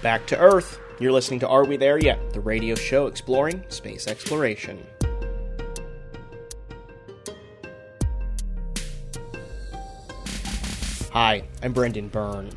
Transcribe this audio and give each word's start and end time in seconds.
Back 0.00 0.28
to 0.28 0.38
Earth. 0.38 0.78
You're 1.00 1.10
listening 1.10 1.40
to 1.40 1.48
Are 1.48 1.64
We 1.64 1.76
There 1.76 1.98
Yet? 1.98 2.32
The 2.32 2.38
radio 2.38 2.76
show 2.76 3.08
exploring 3.08 3.64
space 3.68 4.06
exploration. 4.06 4.86
Hi, 11.10 11.42
I'm 11.64 11.72
Brendan 11.72 12.06
Byrne. 12.06 12.50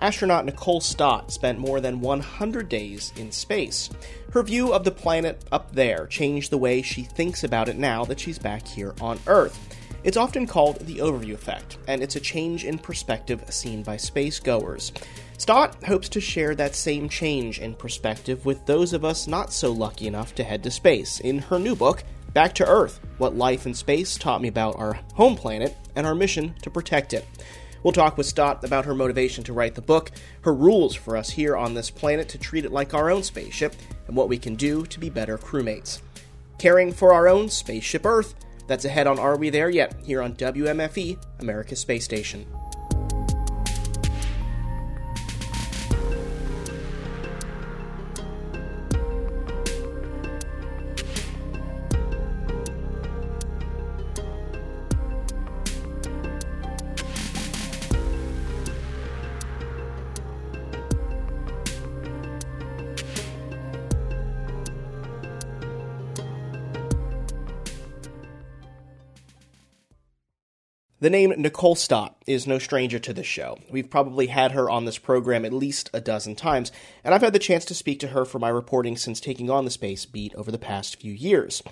Astronaut 0.00 0.46
Nicole 0.46 0.80
Stott 0.80 1.30
spent 1.30 1.58
more 1.58 1.78
than 1.82 2.00
100 2.00 2.70
days 2.70 3.12
in 3.16 3.32
space. 3.32 3.90
Her 4.32 4.42
view 4.42 4.72
of 4.72 4.84
the 4.84 4.90
planet 4.90 5.44
up 5.52 5.74
there 5.74 6.06
changed 6.06 6.50
the 6.50 6.56
way 6.56 6.80
she 6.80 7.02
thinks 7.02 7.44
about 7.44 7.68
it 7.68 7.76
now 7.76 8.06
that 8.06 8.18
she's 8.18 8.38
back 8.38 8.66
here 8.66 8.94
on 9.02 9.20
Earth. 9.26 9.76
It's 10.04 10.16
often 10.16 10.46
called 10.46 10.78
the 10.86 10.98
overview 10.98 11.34
effect, 11.34 11.76
and 11.86 12.02
it's 12.02 12.16
a 12.16 12.20
change 12.20 12.64
in 12.64 12.78
perspective 12.78 13.44
seen 13.50 13.82
by 13.82 13.98
space 13.98 14.40
goers. 14.40 14.90
Stott 15.38 15.84
hopes 15.84 16.08
to 16.08 16.20
share 16.20 16.56
that 16.56 16.74
same 16.74 17.08
change 17.08 17.60
in 17.60 17.72
perspective 17.72 18.44
with 18.44 18.66
those 18.66 18.92
of 18.92 19.04
us 19.04 19.28
not 19.28 19.52
so 19.52 19.70
lucky 19.70 20.08
enough 20.08 20.34
to 20.34 20.42
head 20.42 20.64
to 20.64 20.70
space 20.70 21.20
in 21.20 21.38
her 21.38 21.60
new 21.60 21.76
book, 21.76 22.02
Back 22.34 22.56
to 22.56 22.66
Earth 22.66 22.98
What 23.18 23.36
Life 23.36 23.64
in 23.64 23.72
Space 23.72 24.18
Taught 24.18 24.42
Me 24.42 24.48
About 24.48 24.76
Our 24.76 24.94
Home 25.14 25.36
Planet 25.36 25.76
and 25.94 26.04
Our 26.04 26.16
Mission 26.16 26.54
to 26.62 26.70
Protect 26.70 27.12
It. 27.12 27.24
We'll 27.84 27.92
talk 27.92 28.18
with 28.18 28.26
Stott 28.26 28.64
about 28.64 28.84
her 28.84 28.96
motivation 28.96 29.44
to 29.44 29.52
write 29.52 29.76
the 29.76 29.80
book, 29.80 30.10
her 30.40 30.52
rules 30.52 30.96
for 30.96 31.16
us 31.16 31.30
here 31.30 31.56
on 31.56 31.72
this 31.72 31.88
planet 31.88 32.28
to 32.30 32.38
treat 32.38 32.64
it 32.64 32.72
like 32.72 32.92
our 32.92 33.08
own 33.08 33.22
spaceship, 33.22 33.76
and 34.08 34.16
what 34.16 34.28
we 34.28 34.38
can 34.38 34.56
do 34.56 34.84
to 34.86 34.98
be 34.98 35.08
better 35.08 35.38
crewmates. 35.38 36.00
Caring 36.58 36.92
for 36.92 37.14
our 37.14 37.28
own 37.28 37.48
spaceship 37.48 38.04
Earth, 38.04 38.34
that's 38.66 38.84
ahead 38.84 39.06
on 39.06 39.20
Are 39.20 39.38
We 39.38 39.50
There 39.50 39.70
Yet? 39.70 39.94
here 40.02 40.20
on 40.20 40.34
WMFE, 40.34 41.16
America's 41.38 41.78
Space 41.78 42.04
Station. 42.04 42.44
The 71.08 71.12
name 71.12 71.32
Nicole 71.38 71.74
Stott 71.74 72.22
is 72.26 72.46
no 72.46 72.58
stranger 72.58 72.98
to 72.98 73.14
this 73.14 73.26
show. 73.26 73.56
We've 73.70 73.88
probably 73.88 74.26
had 74.26 74.52
her 74.52 74.68
on 74.68 74.84
this 74.84 74.98
program 74.98 75.46
at 75.46 75.54
least 75.54 75.88
a 75.94 76.02
dozen 76.02 76.36
times, 76.36 76.70
and 77.02 77.14
I've 77.14 77.22
had 77.22 77.32
the 77.32 77.38
chance 77.38 77.64
to 77.64 77.74
speak 77.74 77.98
to 78.00 78.08
her 78.08 78.26
for 78.26 78.38
my 78.38 78.50
reporting 78.50 78.94
since 78.94 79.18
taking 79.18 79.48
on 79.48 79.64
the 79.64 79.70
space 79.70 80.04
beat 80.04 80.34
over 80.34 80.52
the 80.52 80.58
past 80.58 81.00
few 81.00 81.14
years. 81.14 81.62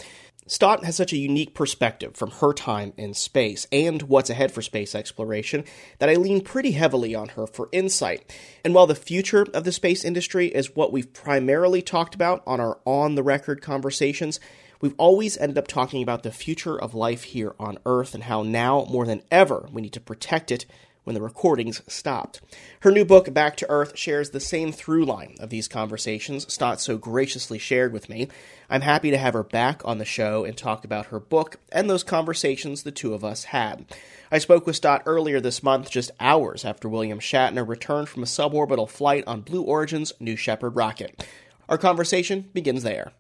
Stott 0.46 0.86
has 0.86 0.96
such 0.96 1.12
a 1.12 1.18
unique 1.18 1.54
perspective 1.54 2.16
from 2.16 2.30
her 2.30 2.54
time 2.54 2.94
in 2.96 3.12
space 3.12 3.66
and 3.70 4.00
what's 4.02 4.30
ahead 4.30 4.52
for 4.52 4.62
space 4.62 4.94
exploration 4.94 5.64
that 5.98 6.08
I 6.08 6.14
lean 6.14 6.40
pretty 6.40 6.70
heavily 6.70 7.14
on 7.14 7.28
her 7.30 7.46
for 7.46 7.68
insight. 7.72 8.34
And 8.64 8.72
while 8.72 8.86
the 8.86 8.94
future 8.94 9.46
of 9.52 9.64
the 9.64 9.72
space 9.72 10.02
industry 10.02 10.46
is 10.46 10.74
what 10.74 10.92
we've 10.92 11.12
primarily 11.12 11.82
talked 11.82 12.14
about 12.14 12.42
on 12.46 12.58
our 12.58 12.78
on 12.86 13.16
the 13.16 13.22
record 13.22 13.60
conversations, 13.60 14.40
we've 14.80 14.94
always 14.98 15.36
ended 15.36 15.58
up 15.58 15.68
talking 15.68 16.02
about 16.02 16.22
the 16.22 16.30
future 16.30 16.78
of 16.78 16.94
life 16.94 17.24
here 17.24 17.54
on 17.58 17.78
Earth 17.86 18.14
and 18.14 18.24
how 18.24 18.42
now, 18.42 18.86
more 18.90 19.06
than 19.06 19.22
ever, 19.30 19.68
we 19.72 19.82
need 19.82 19.92
to 19.92 20.00
protect 20.00 20.50
it 20.50 20.66
when 21.06 21.14
the 21.14 21.22
recordings 21.22 21.82
stopped. 21.86 22.40
Her 22.80 22.90
new 22.90 23.04
book, 23.04 23.32
Back 23.32 23.56
to 23.58 23.70
Earth, 23.70 23.96
shares 23.96 24.30
the 24.30 24.40
same 24.40 24.72
through 24.72 25.04
line 25.04 25.36
of 25.38 25.50
these 25.50 25.68
conversations 25.68 26.52
Stott 26.52 26.80
so 26.80 26.98
graciously 26.98 27.58
shared 27.58 27.92
with 27.92 28.08
me. 28.08 28.26
I'm 28.68 28.80
happy 28.80 29.12
to 29.12 29.18
have 29.18 29.34
her 29.34 29.44
back 29.44 29.82
on 29.84 29.98
the 29.98 30.04
show 30.04 30.44
and 30.44 30.56
talk 30.56 30.84
about 30.84 31.06
her 31.06 31.20
book 31.20 31.60
and 31.70 31.88
those 31.88 32.02
conversations 32.02 32.82
the 32.82 32.90
two 32.90 33.14
of 33.14 33.22
us 33.22 33.44
had. 33.44 33.86
I 34.32 34.38
spoke 34.38 34.66
with 34.66 34.74
Stott 34.74 35.04
earlier 35.06 35.38
this 35.38 35.62
month, 35.62 35.90
just 35.90 36.10
hours 36.18 36.64
after 36.64 36.88
William 36.88 37.20
Shatner 37.20 37.66
returned 37.66 38.08
from 38.08 38.24
a 38.24 38.26
suborbital 38.26 38.90
flight 38.90 39.22
on 39.28 39.42
Blue 39.42 39.62
Origin's 39.62 40.12
New 40.18 40.34
Shepard 40.34 40.74
rocket. 40.74 41.24
Our 41.68 41.78
conversation 41.78 42.50
begins 42.52 42.82
there. 42.82 43.12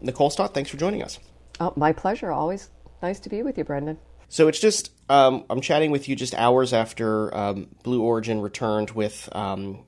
Nicole 0.00 0.30
Stott, 0.30 0.54
thanks 0.54 0.70
for 0.70 0.76
joining 0.76 1.02
us. 1.02 1.18
Oh, 1.60 1.72
my 1.76 1.92
pleasure. 1.92 2.30
Always 2.30 2.70
nice 3.02 3.20
to 3.20 3.28
be 3.28 3.42
with 3.42 3.58
you, 3.58 3.64
Brendan. 3.64 3.98
So 4.28 4.48
it's 4.48 4.60
just 4.60 4.92
um, 5.08 5.44
I'm 5.48 5.60
chatting 5.60 5.90
with 5.90 6.08
you 6.08 6.14
just 6.14 6.34
hours 6.34 6.72
after 6.72 7.34
um, 7.34 7.68
Blue 7.82 8.02
Origin 8.02 8.40
returned 8.40 8.90
with 8.90 9.28
um, 9.32 9.84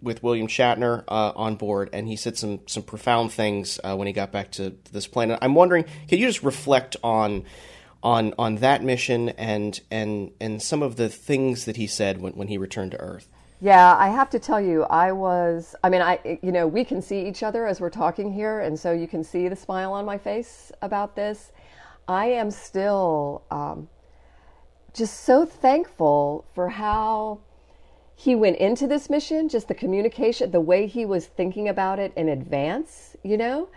with 0.00 0.22
William 0.22 0.46
Shatner 0.46 1.02
uh, 1.08 1.32
on 1.34 1.56
board, 1.56 1.90
and 1.92 2.06
he 2.06 2.16
said 2.16 2.36
some 2.36 2.60
some 2.66 2.84
profound 2.84 3.32
things 3.32 3.80
uh, 3.82 3.96
when 3.96 4.06
he 4.06 4.12
got 4.12 4.30
back 4.30 4.52
to, 4.52 4.70
to, 4.70 4.92
this 4.92 5.08
planet. 5.08 5.40
I'm 5.42 5.54
wondering, 5.54 5.84
can 6.08 6.18
you 6.18 6.26
just 6.26 6.42
reflect 6.42 6.96
on 7.02 7.44
on 8.02 8.32
on 8.38 8.56
that 8.56 8.84
mission 8.84 9.30
and 9.30 9.80
and 9.90 10.30
and 10.40 10.62
some 10.62 10.82
of 10.82 10.94
the 10.96 11.08
things 11.08 11.64
that 11.64 11.76
he 11.76 11.88
said 11.88 12.20
when, 12.20 12.34
when 12.34 12.48
he 12.48 12.58
returned 12.58 12.92
to 12.92 13.00
Earth? 13.00 13.28
Yeah, 13.60 13.96
I 13.96 14.08
have 14.10 14.30
to 14.30 14.38
tell 14.38 14.60
you, 14.60 14.84
I 14.84 15.10
was, 15.10 15.74
I 15.82 15.88
mean, 15.88 16.00
I, 16.00 16.38
you 16.42 16.52
know, 16.52 16.68
we 16.68 16.84
can 16.84 17.02
see 17.02 17.26
each 17.26 17.42
other 17.42 17.66
as 17.66 17.80
we're 17.80 17.90
talking 17.90 18.32
here, 18.32 18.60
and 18.60 18.78
so 18.78 18.92
you 18.92 19.08
can 19.08 19.24
see 19.24 19.48
the 19.48 19.56
smile 19.56 19.92
on 19.92 20.04
my 20.04 20.16
face 20.16 20.70
about 20.80 21.16
this. 21.16 21.50
I 22.06 22.26
am 22.26 22.52
still 22.52 23.42
um, 23.50 23.88
just 24.94 25.24
so 25.24 25.44
thankful 25.44 26.44
for 26.54 26.68
how 26.68 27.40
he 28.14 28.36
went 28.36 28.58
into 28.58 28.86
this 28.86 29.10
mission, 29.10 29.48
just 29.48 29.66
the 29.66 29.74
communication, 29.74 30.52
the 30.52 30.60
way 30.60 30.86
he 30.86 31.04
was 31.04 31.26
thinking 31.26 31.68
about 31.68 31.98
it 31.98 32.12
in 32.16 32.28
advance, 32.28 33.16
you 33.24 33.36
know? 33.36 33.68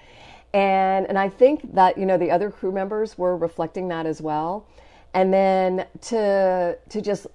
And, 0.54 1.08
and 1.08 1.18
I 1.18 1.28
think 1.28 1.74
that, 1.74 1.98
you 1.98 2.06
know, 2.06 2.18
the 2.20 2.30
other 2.30 2.52
crew 2.52 2.72
members 2.72 3.18
were 3.18 3.36
reflecting 3.36 3.88
that 3.88 4.06
as 4.06 4.22
well. 4.22 4.68
And 5.16 5.34
then 5.34 5.88
to, 6.02 6.78
to 6.90 7.02
just 7.02 7.26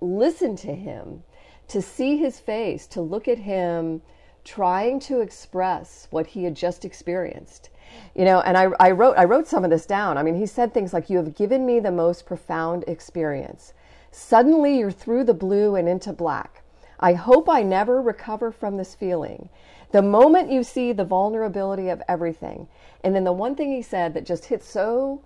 listen 0.00 0.54
to 0.56 0.72
him 0.72 1.24
to 1.68 1.82
see 1.82 2.16
his 2.16 2.40
face, 2.40 2.86
to 2.88 3.00
look 3.00 3.28
at 3.28 3.38
him 3.38 4.02
trying 4.44 4.98
to 4.98 5.20
express 5.20 6.08
what 6.10 6.28
he 6.28 6.44
had 6.44 6.54
just 6.54 6.84
experienced. 6.84 7.68
You 8.14 8.24
know, 8.24 8.40
and 8.40 8.56
I, 8.56 8.68
I 8.80 8.90
wrote 8.92 9.16
I 9.18 9.24
wrote 9.24 9.46
some 9.46 9.64
of 9.64 9.70
this 9.70 9.86
down. 9.86 10.18
I 10.18 10.22
mean, 10.22 10.36
he 10.36 10.46
said 10.46 10.72
things 10.72 10.92
like, 10.92 11.10
"You 11.10 11.18
have 11.18 11.34
given 11.34 11.66
me 11.66 11.80
the 11.80 11.90
most 11.90 12.26
profound 12.26 12.84
experience. 12.86 13.72
Suddenly, 14.10 14.78
you're 14.78 14.90
through 14.90 15.24
the 15.24 15.34
blue 15.34 15.74
and 15.76 15.88
into 15.88 16.12
black. 16.12 16.62
I 17.00 17.12
hope 17.12 17.48
I 17.48 17.62
never 17.62 18.00
recover 18.02 18.50
from 18.50 18.76
this 18.76 18.94
feeling. 18.94 19.48
The 19.92 20.02
moment 20.02 20.50
you 20.50 20.62
see 20.62 20.92
the 20.92 21.04
vulnerability 21.04 21.88
of 21.88 22.02
everything, 22.08 22.68
and 23.04 23.14
then 23.14 23.24
the 23.24 23.32
one 23.32 23.54
thing 23.54 23.72
he 23.72 23.82
said 23.82 24.14
that 24.14 24.26
just 24.26 24.46
hit 24.46 24.62
so, 24.62 25.22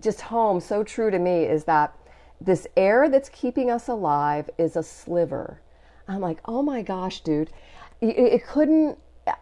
just 0.00 0.20
home, 0.22 0.60
so 0.60 0.82
true 0.82 1.10
to 1.10 1.18
me 1.18 1.44
is 1.44 1.64
that 1.64 1.94
this 2.40 2.66
air 2.76 3.08
that's 3.08 3.28
keeping 3.28 3.70
us 3.70 3.88
alive 3.88 4.48
is 4.58 4.76
a 4.76 4.82
sliver. 4.82 5.60
I'm 6.08 6.20
like, 6.20 6.40
oh 6.46 6.62
my 6.62 6.82
gosh, 6.82 7.20
dude, 7.20 7.50
it, 8.00 8.16
it 8.16 8.46
couldn't. 8.46 8.98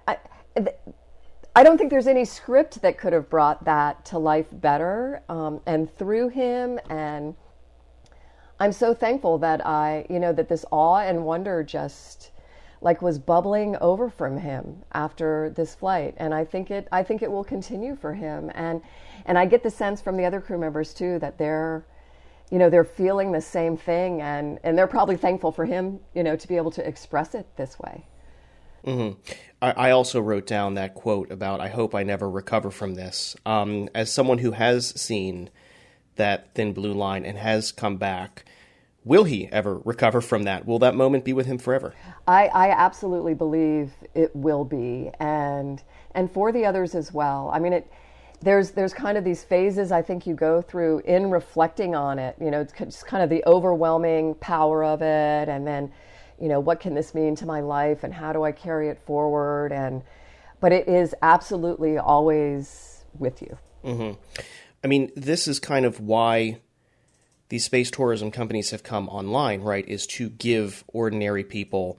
I, 0.06 0.18
I, 1.54 1.62
don't 1.62 1.78
think 1.78 1.90
there's 1.90 2.08
any 2.08 2.24
script 2.24 2.82
that 2.82 2.98
could 2.98 3.12
have 3.12 3.30
brought 3.30 3.64
that 3.64 4.04
to 4.06 4.18
life 4.18 4.46
better. 4.52 5.22
Um, 5.28 5.60
and 5.66 5.94
through 5.96 6.28
him, 6.28 6.78
and 6.90 7.34
I'm 8.60 8.72
so 8.72 8.92
thankful 8.92 9.38
that 9.38 9.64
I, 9.64 10.04
you 10.10 10.18
know, 10.18 10.32
that 10.32 10.48
this 10.48 10.64
awe 10.70 11.00
and 11.00 11.24
wonder 11.24 11.62
just 11.62 12.32
like 12.80 13.02
was 13.02 13.18
bubbling 13.18 13.76
over 13.76 14.08
from 14.10 14.38
him 14.38 14.82
after 14.92 15.50
this 15.56 15.74
flight 15.74 16.14
and 16.16 16.32
i 16.32 16.44
think 16.44 16.70
it 16.70 16.86
i 16.92 17.02
think 17.02 17.22
it 17.22 17.30
will 17.30 17.42
continue 17.42 17.96
for 17.96 18.14
him 18.14 18.50
and 18.54 18.80
and 19.26 19.36
i 19.36 19.44
get 19.44 19.62
the 19.62 19.70
sense 19.70 20.00
from 20.00 20.16
the 20.16 20.24
other 20.24 20.40
crew 20.40 20.58
members 20.58 20.94
too 20.94 21.18
that 21.18 21.36
they're 21.38 21.84
you 22.50 22.58
know 22.58 22.70
they're 22.70 22.84
feeling 22.84 23.32
the 23.32 23.40
same 23.40 23.76
thing 23.76 24.20
and 24.22 24.58
and 24.62 24.76
they're 24.76 24.86
probably 24.86 25.16
thankful 25.16 25.52
for 25.52 25.64
him 25.64 26.00
you 26.14 26.22
know 26.22 26.36
to 26.36 26.48
be 26.48 26.56
able 26.56 26.70
to 26.70 26.86
express 26.86 27.34
it 27.34 27.46
this 27.56 27.78
way. 27.78 28.06
Mm-hmm. 28.84 29.18
I, 29.60 29.72
I, 29.72 29.90
also 29.90 30.20
wrote 30.20 30.46
down 30.46 30.74
that 30.74 30.94
quote 30.94 31.32
about 31.32 31.60
i 31.60 31.68
hope 31.68 31.96
i 31.96 32.04
never 32.04 32.30
recover 32.30 32.70
from 32.70 32.94
this. 32.94 33.36
Um, 33.44 33.88
as 33.94 34.12
someone 34.12 34.38
who 34.38 34.52
has 34.52 34.88
seen 35.00 35.50
that 36.14 36.54
thin 36.54 36.72
blue 36.72 36.94
line 36.94 37.24
and 37.24 37.36
has 37.36 37.72
come 37.72 37.96
back 37.96 38.44
will 39.08 39.24
he 39.24 39.48
ever 39.50 39.78
recover 39.84 40.20
from 40.20 40.42
that? 40.44 40.66
Will 40.66 40.78
that 40.80 40.94
moment 40.94 41.24
be 41.24 41.32
with 41.32 41.46
him 41.46 41.56
forever? 41.56 41.94
I, 42.26 42.48
I 42.48 42.70
absolutely 42.70 43.32
believe 43.34 43.92
it 44.14 44.36
will 44.36 44.64
be. 44.64 45.10
And 45.18 45.82
and 46.14 46.30
for 46.30 46.52
the 46.52 46.66
others 46.66 46.94
as 46.94 47.12
well. 47.12 47.50
I 47.52 47.58
mean 47.58 47.72
it 47.72 47.90
there's 48.40 48.70
there's 48.72 48.94
kind 48.94 49.18
of 49.18 49.24
these 49.24 49.42
phases 49.42 49.90
I 49.90 50.02
think 50.02 50.26
you 50.26 50.34
go 50.34 50.62
through 50.62 51.00
in 51.00 51.30
reflecting 51.30 51.94
on 51.94 52.18
it. 52.18 52.36
You 52.40 52.50
know, 52.50 52.60
it's 52.60 52.72
just 52.72 53.06
kind 53.06 53.22
of 53.22 53.30
the 53.30 53.42
overwhelming 53.46 54.34
power 54.36 54.84
of 54.84 55.02
it, 55.02 55.48
and 55.48 55.66
then, 55.66 55.92
you 56.40 56.48
know, 56.48 56.60
what 56.60 56.80
can 56.80 56.94
this 56.94 57.14
mean 57.14 57.34
to 57.36 57.46
my 57.46 57.60
life, 57.60 58.04
and 58.04 58.14
how 58.14 58.32
do 58.32 58.44
I 58.44 58.52
carry 58.52 58.88
it 58.88 59.00
forward? 59.06 59.72
And 59.72 60.02
but 60.60 60.72
it 60.72 60.88
is 60.88 61.14
absolutely 61.22 61.98
always 61.98 63.04
with 63.18 63.42
you. 63.42 63.58
Mm-hmm. 63.84 64.20
I 64.82 64.86
mean, 64.86 65.10
this 65.16 65.48
is 65.48 65.58
kind 65.58 65.84
of 65.84 66.00
why 66.00 66.60
these 67.48 67.64
space 67.64 67.90
tourism 67.90 68.30
companies 68.30 68.70
have 68.70 68.82
come 68.82 69.08
online, 69.08 69.62
right? 69.62 69.86
Is 69.88 70.06
to 70.08 70.28
give 70.28 70.84
ordinary 70.88 71.44
people 71.44 71.98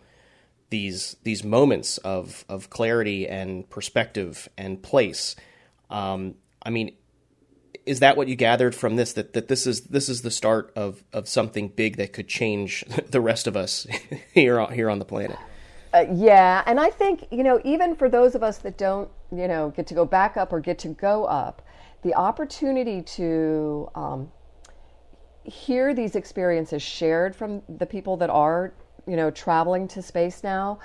these 0.69 1.15
these 1.23 1.43
moments 1.43 1.97
of 1.99 2.45
of 2.47 2.69
clarity 2.69 3.27
and 3.27 3.69
perspective 3.69 4.47
and 4.57 4.81
place. 4.81 5.35
Um, 5.89 6.35
I 6.61 6.69
mean, 6.69 6.95
is 7.85 8.01
that 8.01 8.17
what 8.17 8.27
you 8.27 8.35
gathered 8.35 8.75
from 8.75 8.95
this? 8.95 9.13
That 9.13 9.33
that 9.33 9.47
this 9.47 9.65
is 9.65 9.81
this 9.81 10.09
is 10.09 10.21
the 10.21 10.31
start 10.31 10.71
of 10.75 11.03
of 11.11 11.27
something 11.27 11.69
big 11.69 11.97
that 11.97 12.13
could 12.13 12.27
change 12.27 12.85
the 13.09 13.21
rest 13.21 13.47
of 13.47 13.57
us 13.57 13.87
here 14.33 14.59
on, 14.59 14.73
here 14.73 14.89
on 14.89 14.99
the 14.99 15.05
planet. 15.05 15.37
Uh, 15.91 16.05
yeah, 16.13 16.63
and 16.67 16.79
I 16.79 16.89
think 16.91 17.27
you 17.31 17.43
know 17.43 17.59
even 17.63 17.95
for 17.95 18.09
those 18.09 18.35
of 18.35 18.43
us 18.43 18.59
that 18.59 18.77
don't 18.77 19.09
you 19.31 19.47
know 19.47 19.73
get 19.75 19.87
to 19.87 19.93
go 19.93 20.05
back 20.05 20.37
up 20.37 20.53
or 20.53 20.59
get 20.59 20.77
to 20.79 20.89
go 20.89 21.25
up, 21.25 21.63
the 22.03 22.13
opportunity 22.13 23.01
to 23.01 23.89
um, 23.95 24.31
hear 25.43 25.93
these 25.93 26.15
experiences 26.15 26.81
shared 26.81 27.35
from 27.35 27.63
the 27.67 27.85
people 27.85 28.17
that 28.17 28.29
are 28.29 28.73
you 29.07 29.15
know 29.15 29.31
traveling 29.31 29.87
to 29.87 30.01
space 30.01 30.43
now, 30.43 30.79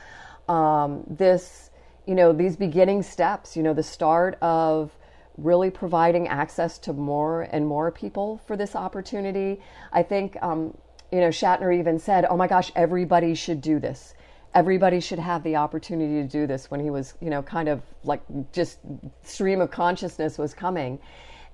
um, 0.48 1.04
this 1.06 1.70
you 2.06 2.14
know 2.14 2.32
these 2.32 2.56
beginning 2.56 3.02
steps, 3.02 3.56
you 3.56 3.62
know 3.62 3.74
the 3.74 3.82
start 3.82 4.38
of 4.40 4.96
really 5.36 5.70
providing 5.70 6.28
access 6.28 6.78
to 6.78 6.92
more 6.92 7.42
and 7.42 7.66
more 7.66 7.90
people 7.90 8.40
for 8.46 8.56
this 8.56 8.76
opportunity. 8.76 9.60
I 9.92 10.02
think, 10.02 10.36
um, 10.42 10.76
you 11.10 11.20
know, 11.20 11.28
Shatner 11.28 11.76
even 11.76 11.98
said, 11.98 12.26
oh 12.28 12.36
my 12.36 12.46
gosh, 12.46 12.70
everybody 12.76 13.34
should 13.34 13.60
do 13.60 13.80
this. 13.80 14.14
Everybody 14.54 15.00
should 15.00 15.18
have 15.18 15.42
the 15.42 15.56
opportunity 15.56 16.22
to 16.22 16.28
do 16.28 16.46
this 16.46 16.70
when 16.70 16.78
he 16.78 16.90
was, 16.90 17.14
you 17.20 17.30
know, 17.30 17.42
kind 17.42 17.68
of 17.68 17.82
like 18.04 18.22
just 18.52 18.78
stream 19.22 19.60
of 19.60 19.70
consciousness 19.70 20.38
was 20.38 20.54
coming. 20.54 21.00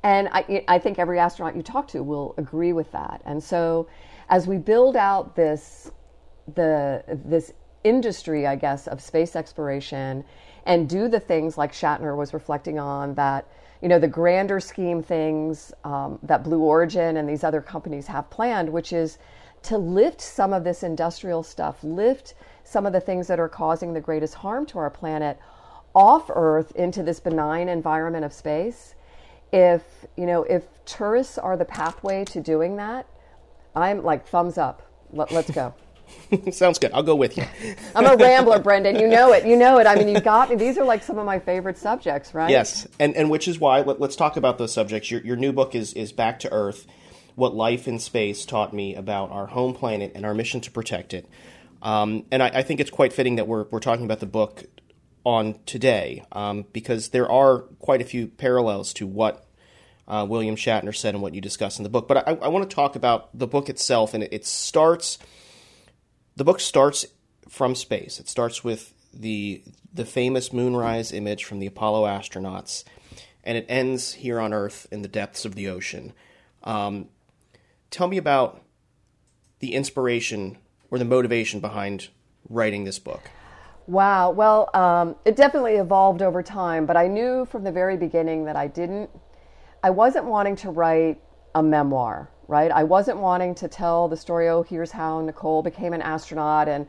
And 0.02 0.29
I, 0.32 0.64
I 0.69 0.79
think 0.79 0.99
every 0.99 1.19
astronaut 1.19 1.56
you 1.56 1.62
talk 1.62 1.88
to 1.88 2.02
will 2.02 2.35
agree 2.37 2.73
with 2.75 2.93
that. 2.93 3.23
And 3.25 3.43
so 3.43 3.88
as 4.29 4.47
we 4.47 4.58
build 4.58 4.97
out 4.97 5.37
this, 5.37 5.91
the, 6.55 7.02
this 7.08 7.52
industry, 7.84 8.46
I 8.46 8.56
guess, 8.56 8.86
of 8.86 9.00
space 9.00 9.36
exploration 9.36 10.24
and 10.66 10.88
do 10.88 11.08
the 11.08 11.20
things 11.20 11.56
like 11.56 11.72
Shatner 11.72 12.16
was 12.16 12.34
reflecting 12.34 12.78
on 12.78 13.14
that 13.14 13.46
you 13.80 13.88
know, 13.88 13.98
the 13.98 14.08
grander 14.08 14.60
scheme 14.60 15.02
things 15.02 15.72
um, 15.84 16.18
that 16.22 16.44
Blue 16.44 16.60
Origin 16.60 17.16
and 17.16 17.28
these 17.28 17.44
other 17.44 17.60
companies 17.60 18.06
have 18.08 18.28
planned, 18.30 18.68
which 18.68 18.92
is 18.92 19.18
to 19.62 19.78
lift 19.78 20.20
some 20.20 20.52
of 20.52 20.64
this 20.64 20.82
industrial 20.82 21.42
stuff, 21.42 21.82
lift 21.82 22.34
some 22.64 22.86
of 22.86 22.92
the 22.92 23.00
things 23.00 23.26
that 23.26 23.40
are 23.40 23.48
causing 23.48 23.92
the 23.92 24.00
greatest 24.00 24.34
harm 24.34 24.66
to 24.66 24.78
our 24.78 24.90
planet 24.90 25.38
off 25.94 26.30
Earth 26.32 26.72
into 26.76 27.02
this 27.02 27.20
benign 27.20 27.68
environment 27.68 28.24
of 28.24 28.32
space. 28.32 28.94
If, 29.52 29.82
you 30.16 30.26
know, 30.26 30.44
if 30.44 30.64
tourists 30.84 31.38
are 31.38 31.56
the 31.56 31.64
pathway 31.64 32.24
to 32.26 32.40
doing 32.40 32.76
that, 32.76 33.06
I'm 33.74 34.02
like 34.04 34.26
thumbs 34.26 34.58
up. 34.58 34.82
Let, 35.12 35.32
let's 35.32 35.50
go. 35.50 35.74
Sounds 36.52 36.78
good. 36.78 36.92
I'll 36.92 37.02
go 37.02 37.14
with 37.14 37.36
you. 37.36 37.44
I'm 37.94 38.06
a 38.06 38.16
rambler, 38.16 38.58
Brendan. 38.62 38.98
You 38.98 39.08
know 39.08 39.32
it. 39.32 39.46
You 39.46 39.56
know 39.56 39.78
it. 39.78 39.86
I 39.86 39.94
mean, 39.96 40.08
you 40.08 40.20
got 40.20 40.50
me. 40.50 40.56
These 40.56 40.78
are 40.78 40.84
like 40.84 41.02
some 41.02 41.18
of 41.18 41.26
my 41.26 41.38
favorite 41.38 41.78
subjects, 41.78 42.34
right? 42.34 42.50
Yes, 42.50 42.86
and 42.98 43.14
and 43.16 43.30
which 43.30 43.48
is 43.48 43.58
why 43.58 43.80
let, 43.80 44.00
us 44.00 44.16
talk 44.16 44.36
about 44.36 44.58
those 44.58 44.72
subjects. 44.72 45.10
Your 45.10 45.20
your 45.22 45.36
new 45.36 45.52
book 45.52 45.74
is 45.74 45.92
is 45.94 46.12
Back 46.12 46.40
to 46.40 46.52
Earth: 46.52 46.86
What 47.34 47.54
Life 47.54 47.88
in 47.88 47.98
Space 47.98 48.44
Taught 48.44 48.72
Me 48.72 48.94
About 48.94 49.30
Our 49.30 49.46
Home 49.46 49.74
Planet 49.74 50.12
and 50.14 50.24
Our 50.24 50.34
Mission 50.34 50.60
to 50.62 50.70
Protect 50.70 51.14
It. 51.14 51.28
Um, 51.82 52.26
and 52.30 52.42
I, 52.42 52.48
I, 52.48 52.62
think 52.62 52.78
it's 52.78 52.90
quite 52.90 53.10
fitting 53.10 53.36
that 53.36 53.48
we're 53.48 53.64
we're 53.70 53.80
talking 53.80 54.04
about 54.04 54.20
the 54.20 54.26
book 54.26 54.64
on 55.24 55.58
today 55.64 56.24
um, 56.32 56.66
because 56.72 57.08
there 57.08 57.30
are 57.30 57.60
quite 57.78 58.02
a 58.02 58.04
few 58.04 58.26
parallels 58.26 58.92
to 58.94 59.06
what 59.06 59.46
uh, 60.06 60.26
William 60.28 60.56
Shatner 60.56 60.94
said 60.94 61.14
and 61.14 61.22
what 61.22 61.34
you 61.34 61.40
discuss 61.40 61.78
in 61.78 61.84
the 61.84 61.88
book. 61.88 62.06
But 62.06 62.28
I, 62.28 62.32
I 62.32 62.48
want 62.48 62.68
to 62.68 62.74
talk 62.74 62.96
about 62.96 63.36
the 63.36 63.46
book 63.46 63.68
itself, 63.68 64.12
and 64.12 64.24
it, 64.24 64.32
it 64.32 64.46
starts 64.46 65.18
the 66.40 66.44
book 66.44 66.58
starts 66.58 67.04
from 67.50 67.75
space. 67.75 68.19
It 68.19 68.26
starts 68.26 68.64
with 68.64 68.94
the 69.12 69.62
the 69.92 70.06
famous 70.06 70.54
moonrise 70.54 71.12
image 71.12 71.44
from 71.44 71.58
the 71.58 71.66
Apollo 71.66 72.06
astronauts, 72.06 72.82
and 73.44 73.58
it 73.58 73.66
ends 73.69 74.14
here 74.14 74.40
on 74.40 74.54
Earth 74.54 74.87
in 74.90 75.02
the 75.02 75.08
depths 75.08 75.44
of 75.44 75.54
the 75.54 75.69
ocean. 75.69 76.14
Um, 76.64 77.10
tell 77.90 78.08
me 78.08 78.16
about 78.16 78.62
the 79.58 79.75
inspiration 79.75 80.56
or 80.90 80.96
the 80.98 81.04
motivation 81.04 81.60
behind 81.60 82.08
writing 82.48 82.84
this 82.84 82.98
book. 82.98 83.31
Wow. 83.87 84.31
Well, 84.31 84.70
um, 84.72 85.16
it 85.26 85.37
definitely 85.37 85.75
evolved 85.75 86.22
over 86.22 86.42
time, 86.42 86.87
but 86.87 86.96
I 86.96 87.06
knew 87.06 87.44
from 87.44 87.64
the 87.64 87.72
very 87.72 87.98
beginning 87.98 88.46
that 88.46 88.56
I 88.56 88.66
didn't, 88.66 89.10
I 89.82 89.90
wasn't 89.90 90.25
wanting 90.25 90.56
to 90.56 90.70
write 90.70 91.20
a 91.54 91.62
memoir 91.62 92.31
right? 92.50 92.70
I 92.73 92.82
wasn't 92.85 93.19
wanting 93.19 93.55
to 93.56 93.69
tell 93.69 94.08
the 94.08 94.17
story. 94.17 94.49
Oh, 94.49 94.62
here's 94.62 94.91
how 94.91 95.20
Nicole 95.20 95.62
became 95.62 95.93
an 95.93 96.02
astronaut, 96.02 96.69
and 96.69 96.87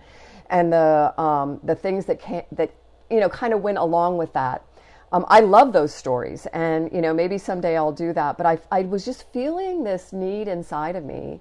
and 0.50 0.74
the 0.74 1.14
um, 1.22 1.60
the 1.64 1.76
things 1.76 2.06
that 2.08 2.20
can, 2.20 2.44
that 2.52 2.72
you 3.10 3.20
know 3.20 3.30
kind 3.30 3.54
of 3.54 3.62
went 3.62 3.78
along 3.78 4.18
with 4.18 4.34
that. 4.34 4.66
Um, 5.14 5.26
I 5.28 5.42
love 5.42 5.72
those 5.72 5.94
stories, 5.94 6.48
and 6.48 6.92
you 6.92 7.02
know 7.02 7.14
maybe 7.14 7.38
someday 7.38 7.78
I'll 7.78 7.92
do 7.92 8.12
that. 8.14 8.38
But 8.38 8.48
I 8.48 8.60
I 8.72 8.82
was 8.82 9.06
just 9.06 9.32
feeling 9.32 9.84
this 9.84 10.12
need 10.12 10.48
inside 10.48 10.96
of 10.96 11.06
me 11.06 11.40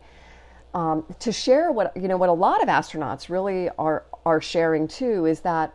um, 0.74 1.04
to 1.18 1.32
share 1.32 1.72
what 1.72 1.96
you 1.96 2.08
know 2.08 2.18
what 2.18 2.28
a 2.28 2.34
lot 2.34 2.62
of 2.62 2.68
astronauts 2.68 3.30
really 3.30 3.70
are 3.78 4.04
are 4.26 4.40
sharing 4.40 4.86
too 4.86 5.26
is 5.26 5.40
that 5.40 5.74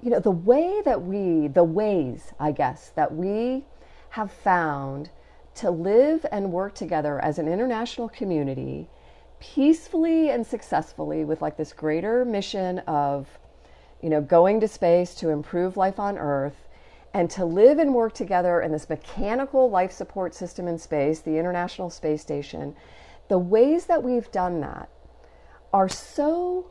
you 0.00 0.10
know 0.10 0.20
the 0.20 0.30
way 0.30 0.80
that 0.84 1.02
we 1.02 1.48
the 1.48 1.64
ways 1.64 2.32
I 2.38 2.52
guess 2.52 2.92
that 2.94 3.14
we 3.14 3.64
have 4.10 4.30
found 4.30 5.10
to 5.56 5.70
live 5.70 6.26
and 6.32 6.52
work 6.52 6.74
together 6.74 7.18
as 7.20 7.38
an 7.38 7.48
international 7.48 8.08
community 8.08 8.88
peacefully 9.40 10.30
and 10.30 10.46
successfully 10.46 11.24
with 11.24 11.42
like 11.42 11.56
this 11.56 11.72
greater 11.72 12.24
mission 12.24 12.78
of 12.80 13.28
you 14.02 14.08
know 14.08 14.20
going 14.20 14.60
to 14.60 14.68
space 14.68 15.14
to 15.14 15.28
improve 15.28 15.76
life 15.76 15.98
on 15.98 16.16
earth 16.18 16.64
and 17.14 17.30
to 17.30 17.44
live 17.44 17.78
and 17.78 17.94
work 17.94 18.12
together 18.12 18.60
in 18.60 18.72
this 18.72 18.90
mechanical 18.90 19.70
life 19.70 19.92
support 19.92 20.34
system 20.34 20.66
in 20.66 20.76
space 20.76 21.20
the 21.20 21.38
international 21.38 21.88
space 21.88 22.20
station. 22.20 22.74
The 23.28 23.38
ways 23.38 23.86
that 23.86 24.02
we've 24.02 24.30
done 24.32 24.60
that 24.60 24.88
are 25.72 25.88
so 25.88 26.70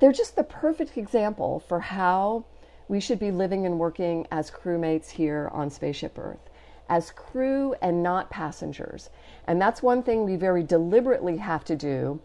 they're 0.00 0.12
just 0.12 0.36
the 0.36 0.44
perfect 0.44 0.96
example 0.96 1.60
for 1.60 1.80
how 1.80 2.46
we 2.88 2.98
should 2.98 3.18
be 3.18 3.30
living 3.30 3.66
and 3.66 3.78
working 3.78 4.26
as 4.30 4.50
crewmates 4.50 5.10
here 5.10 5.50
on 5.52 5.68
spaceship 5.68 6.18
earth 6.18 6.48
as 6.88 7.10
crew 7.10 7.74
and 7.80 8.02
not 8.02 8.30
passengers. 8.30 9.10
And 9.46 9.60
that's 9.60 9.82
one 9.82 10.02
thing 10.02 10.24
we 10.24 10.36
very 10.36 10.62
deliberately 10.62 11.38
have 11.38 11.64
to 11.64 11.76
do 11.76 12.20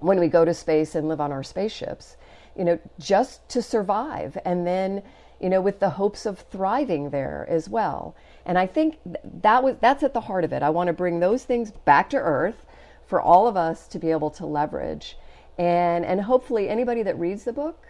when 0.00 0.20
we 0.20 0.28
go 0.28 0.44
to 0.44 0.54
space 0.54 0.94
and 0.94 1.08
live 1.08 1.20
on 1.20 1.32
our 1.32 1.42
spaceships, 1.42 2.16
you 2.56 2.64
know, 2.64 2.78
just 2.98 3.48
to 3.48 3.62
survive 3.62 4.38
and 4.44 4.66
then, 4.66 5.02
you 5.40 5.48
know, 5.48 5.60
with 5.60 5.80
the 5.80 5.90
hopes 5.90 6.26
of 6.26 6.38
thriving 6.38 7.10
there 7.10 7.46
as 7.48 7.68
well. 7.68 8.14
And 8.46 8.58
I 8.58 8.66
think 8.66 8.98
that 9.42 9.62
was 9.62 9.76
that's 9.80 10.02
at 10.02 10.14
the 10.14 10.22
heart 10.22 10.44
of 10.44 10.52
it. 10.52 10.62
I 10.62 10.70
want 10.70 10.88
to 10.88 10.92
bring 10.92 11.20
those 11.20 11.44
things 11.44 11.70
back 11.70 12.10
to 12.10 12.16
earth 12.16 12.66
for 13.06 13.20
all 13.20 13.46
of 13.46 13.56
us 13.56 13.88
to 13.88 13.98
be 13.98 14.10
able 14.10 14.30
to 14.30 14.46
leverage. 14.46 15.16
And 15.58 16.04
and 16.04 16.20
hopefully 16.20 16.68
anybody 16.68 17.02
that 17.02 17.18
reads 17.18 17.44
the 17.44 17.52
book, 17.52 17.86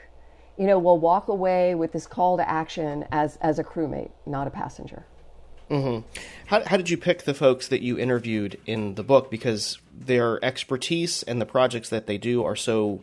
you 0.57 0.67
know, 0.67 0.79
will 0.79 0.99
walk 0.99 1.29
away 1.29 1.75
with 1.75 1.93
this 1.93 2.07
call 2.07 2.37
to 2.39 2.49
action 2.49 3.07
as 3.13 3.37
as 3.41 3.59
a 3.59 3.65
crewmate, 3.65 4.11
not 4.27 4.47
a 4.47 4.51
passenger. 4.51 5.05
Mm-hmm. 5.71 6.07
How, 6.47 6.65
how 6.65 6.77
did 6.77 6.91
you 6.91 6.97
pick 6.97 7.25
the 7.25 7.35
folks 7.35 7.69
that 7.69 7.83
you 7.83 7.99
interviewed 7.99 8.59
in 8.67 8.95
the 8.95 9.03
book? 9.03 9.31
Because 9.31 9.79
their 9.93 10.43
expertise 10.45 11.23
and 11.23 11.41
the 11.41 11.47
projects 11.47 11.89
that 11.91 12.07
they 12.07 12.19
do 12.19 12.45
are 12.45 12.57
so 12.57 13.03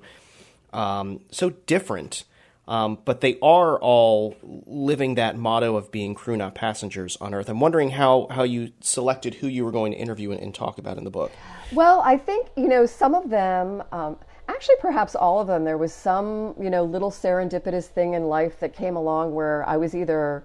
um, 0.74 1.22
so 1.31 1.51
different, 1.67 2.25
um, 2.67 2.98
but 3.05 3.22
they 3.22 3.38
are 3.41 3.79
all 3.79 4.36
living 4.41 5.15
that 5.15 5.38
motto 5.38 5.77
of 5.77 5.91
being 5.91 6.13
crew, 6.15 6.36
not 6.36 6.53
passengers 6.53 7.17
on 7.22 7.34
Earth. 7.34 7.50
I'm 7.50 7.60
wondering 7.60 7.91
how 7.91 8.27
how 8.31 8.43
you 8.43 8.72
selected 8.81 9.36
who 9.36 9.48
you 9.48 9.63
were 9.63 9.72
going 9.72 9.91
to 9.91 9.98
interview 9.98 10.31
and, 10.31 10.39
and 10.41 10.53
talk 10.53 10.77
about 10.77 10.98
in 10.98 11.03
the 11.03 11.12
book. 11.12 11.31
Well, 11.72 12.01
I 12.01 12.17
think 12.17 12.50
you 12.57 12.67
know 12.67 12.86
some 12.86 13.15
of 13.15 13.29
them. 13.29 13.84
Um, 13.91 14.17
actually 14.48 14.75
perhaps 14.79 15.15
all 15.15 15.39
of 15.39 15.48
them 15.48 15.63
there 15.63 15.77
was 15.77 15.91
some 15.91 16.53
you 16.62 16.69
know 16.69 16.84
little 16.84 17.10
serendipitous 17.10 17.86
thing 17.86 18.13
in 18.13 18.25
life 18.25 18.60
that 18.60 18.75
came 18.75 18.95
along 18.95 19.34
where 19.34 19.67
i 19.67 19.75
was 19.75 19.95
either 19.95 20.43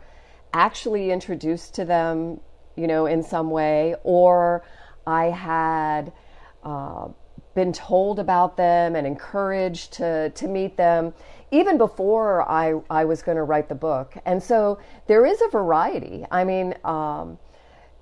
actually 0.53 1.11
introduced 1.11 1.75
to 1.75 1.85
them, 1.85 2.41
you 2.77 2.87
know, 2.87 3.07
in 3.07 3.23
some 3.23 3.51
way, 3.51 3.95
or 4.05 4.65
I 5.07 5.27
had 5.27 6.13
uh, 6.63 7.09
been 7.55 7.73
told 7.73 8.19
about 8.19 8.57
them 8.57 8.97
and 8.97 9.07
encouraged 9.07 9.93
to, 9.95 10.31
to 10.31 10.49
meet 10.49 10.77
them 10.77 11.13
even 11.51 11.79
before 11.79 12.49
I, 12.49 12.81
I 12.89 13.05
was 13.05 13.23
going 13.23 13.37
to 13.37 13.43
write 13.43 13.69
the 13.69 13.75
book. 13.75 14.17
And 14.25 14.43
so 14.43 14.79
there 15.07 15.27
is 15.27 15.41
a 15.43 15.49
variety. 15.49 16.25
I 16.31 16.45
mean, 16.45 16.75
um, 16.85 17.39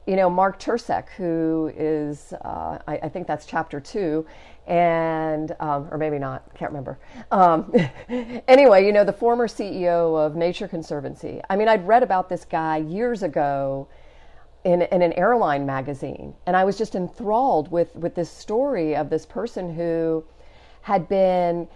you 0.08 0.16
know, 0.16 0.30
Mark 0.30 0.58
Tercek, 0.58 1.10
who 1.10 1.70
is, 1.76 2.32
uh, 2.42 2.78
I, 2.88 2.96
I, 3.02 3.08
think 3.10 3.26
that's 3.26 3.44
chapter 3.44 3.78
two, 3.78 4.24
and, 4.66 5.54
um, 5.60 5.86
or 5.90 5.98
maybe 5.98 6.18
not, 6.18 6.54
can't 6.54 6.70
remember. 6.70 6.98
Um, 7.30 7.70
anyway, 8.48 8.86
you 8.86 8.92
know, 8.92 9.04
the 9.04 9.12
former 9.12 9.46
CEO 9.46 10.18
of 10.18 10.34
Nature 10.34 10.66
Conservancy. 10.66 11.42
I 11.50 11.56
mean, 11.56 11.68
I'd 11.68 11.86
read 11.86 12.02
about 12.02 12.30
this 12.30 12.46
guy 12.46 12.78
years 12.78 13.22
ago 13.22 13.86
in, 14.64 14.80
in 14.80 15.02
an 15.02 15.12
airline 15.12 15.66
magazine, 15.66 16.32
and 16.46 16.56
I 16.56 16.64
was 16.64 16.78
just 16.78 16.94
enthralled 16.94 17.70
with, 17.70 17.94
with 17.94 18.14
this 18.14 18.30
story 18.30 18.96
of 18.96 19.10
this 19.10 19.26
person 19.26 19.74
who 19.74 20.24
had 20.80 21.06
been 21.10 21.68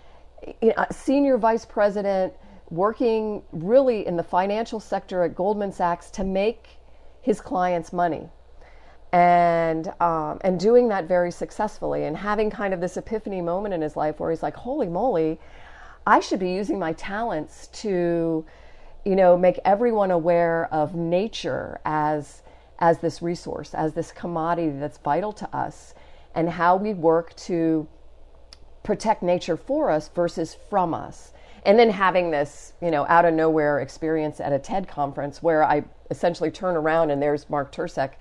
a 0.62 0.86
senior 0.90 1.36
vice 1.36 1.66
president 1.66 2.32
working 2.70 3.42
really 3.52 4.06
in 4.06 4.16
the 4.16 4.22
financial 4.22 4.80
sector 4.80 5.22
at 5.22 5.34
Goldman 5.34 5.70
Sachs 5.70 6.10
to 6.12 6.24
make 6.24 6.78
his 7.22 7.40
clients 7.40 7.92
money. 7.92 8.28
And 9.12 9.92
um, 10.00 10.38
and 10.42 10.58
doing 10.58 10.88
that 10.88 11.06
very 11.06 11.30
successfully, 11.30 12.04
and 12.04 12.16
having 12.16 12.50
kind 12.50 12.72
of 12.72 12.80
this 12.80 12.96
epiphany 12.96 13.42
moment 13.42 13.74
in 13.74 13.82
his 13.82 13.94
life 13.94 14.18
where 14.18 14.30
he's 14.30 14.42
like, 14.42 14.56
"Holy 14.56 14.88
moly, 14.88 15.38
I 16.06 16.20
should 16.20 16.40
be 16.40 16.52
using 16.52 16.78
my 16.78 16.94
talents 16.94 17.68
to, 17.82 18.44
you 19.04 19.16
know, 19.16 19.36
make 19.36 19.60
everyone 19.66 20.10
aware 20.10 20.66
of 20.72 20.94
nature 20.94 21.80
as 21.84 22.42
as 22.78 22.98
this 22.98 23.22
resource, 23.22 23.74
as 23.74 23.92
this 23.92 24.10
commodity 24.12 24.70
that's 24.78 24.98
vital 24.98 25.32
to 25.34 25.56
us, 25.56 25.94
and 26.34 26.48
how 26.48 26.76
we 26.76 26.94
work 26.94 27.36
to 27.36 27.86
protect 28.82 29.22
nature 29.22 29.56
for 29.56 29.90
us 29.90 30.08
versus 30.08 30.56
from 30.70 30.94
us. 30.94 31.32
And 31.64 31.78
then 31.78 31.90
having 31.90 32.30
this, 32.30 32.72
you 32.82 32.90
know, 32.90 33.06
out 33.06 33.24
of 33.24 33.34
nowhere 33.34 33.80
experience 33.80 34.40
at 34.40 34.52
a 34.52 34.58
TED 34.58 34.88
conference 34.88 35.42
where 35.42 35.62
I 35.62 35.84
essentially 36.10 36.50
turn 36.50 36.76
around 36.76 37.10
and 37.10 37.22
there's 37.22 37.48
Mark 37.48 37.72
Tercek, 37.72 38.12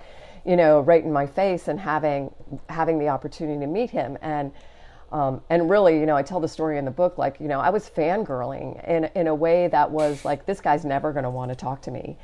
you 0.45 0.55
know, 0.55 0.81
right 0.81 1.03
in 1.03 1.11
my 1.11 1.25
face 1.25 1.67
and 1.67 1.79
having 1.79 2.33
having 2.69 2.99
the 2.99 3.07
opportunity 3.07 3.59
to 3.59 3.67
meet 3.67 3.89
him. 3.89 4.17
And 4.21 4.51
um, 5.11 5.41
and 5.49 5.69
really, 5.69 5.99
you 5.99 6.05
know, 6.05 6.15
I 6.15 6.23
tell 6.23 6.39
the 6.39 6.47
story 6.47 6.77
in 6.77 6.85
the 6.85 6.91
book, 6.91 7.17
like, 7.17 7.37
you 7.41 7.49
know, 7.49 7.59
I 7.59 7.69
was 7.69 7.89
fangirling 7.89 8.87
in 8.87 9.05
in 9.15 9.27
a 9.27 9.35
way 9.35 9.67
that 9.67 9.89
was 9.89 10.23
like, 10.23 10.45
this 10.45 10.61
guy's 10.61 10.85
never 10.85 11.11
going 11.11 11.23
to 11.23 11.29
want 11.29 11.49
to 11.49 11.55
talk 11.55 11.81
to 11.83 11.91
me 11.91 12.17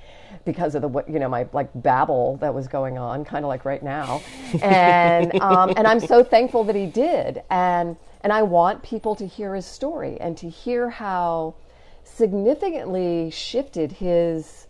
because 0.46 0.74
of 0.74 0.82
the, 0.82 1.04
you 1.12 1.20
know, 1.20 1.28
my 1.28 1.48
like 1.52 1.70
babble 1.76 2.38
that 2.38 2.54
was 2.54 2.68
going 2.68 2.98
on, 2.98 3.26
kind 3.26 3.44
of 3.44 3.50
like 3.50 3.66
right 3.66 3.84
now, 3.84 4.22
and 4.62 5.34
um, 5.42 5.74
and 5.76 5.86
I'm 5.86 6.00
so 6.00 6.24
thankful 6.24 6.64
that 6.64 6.76
he 6.76 6.86
did, 6.86 7.44
and 7.50 7.98
and 8.28 8.34
I 8.34 8.44
want 8.44 8.84
people 8.84 9.16
to 9.16 9.26
hear 9.26 9.56
his 9.56 9.66
story 9.66 10.20
and 10.20 10.36
to 10.40 10.50
hear 10.50 10.90
how 10.90 11.56
significantly 12.04 13.30
shifted 13.30 13.90
his 13.90 14.68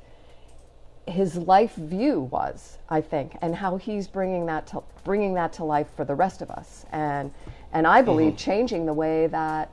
his 1.07 1.37
life 1.37 1.73
view 1.73 2.19
was, 2.19 2.77
I 2.87 3.01
think, 3.01 3.35
and 3.41 3.55
how 3.55 3.77
he's 3.77 4.07
bringing 4.07 4.45
that 4.45 4.67
to 4.67 4.83
bringing 5.03 5.33
that 5.33 5.53
to 5.53 5.63
life 5.63 5.87
for 5.95 6.05
the 6.05 6.13
rest 6.13 6.43
of 6.43 6.51
us, 6.51 6.85
and 6.91 7.33
and 7.73 7.87
I 7.87 8.03
believe 8.03 8.33
mm-hmm. 8.33 8.51
changing 8.51 8.85
the 8.85 8.93
way 8.93 9.25
that 9.25 9.71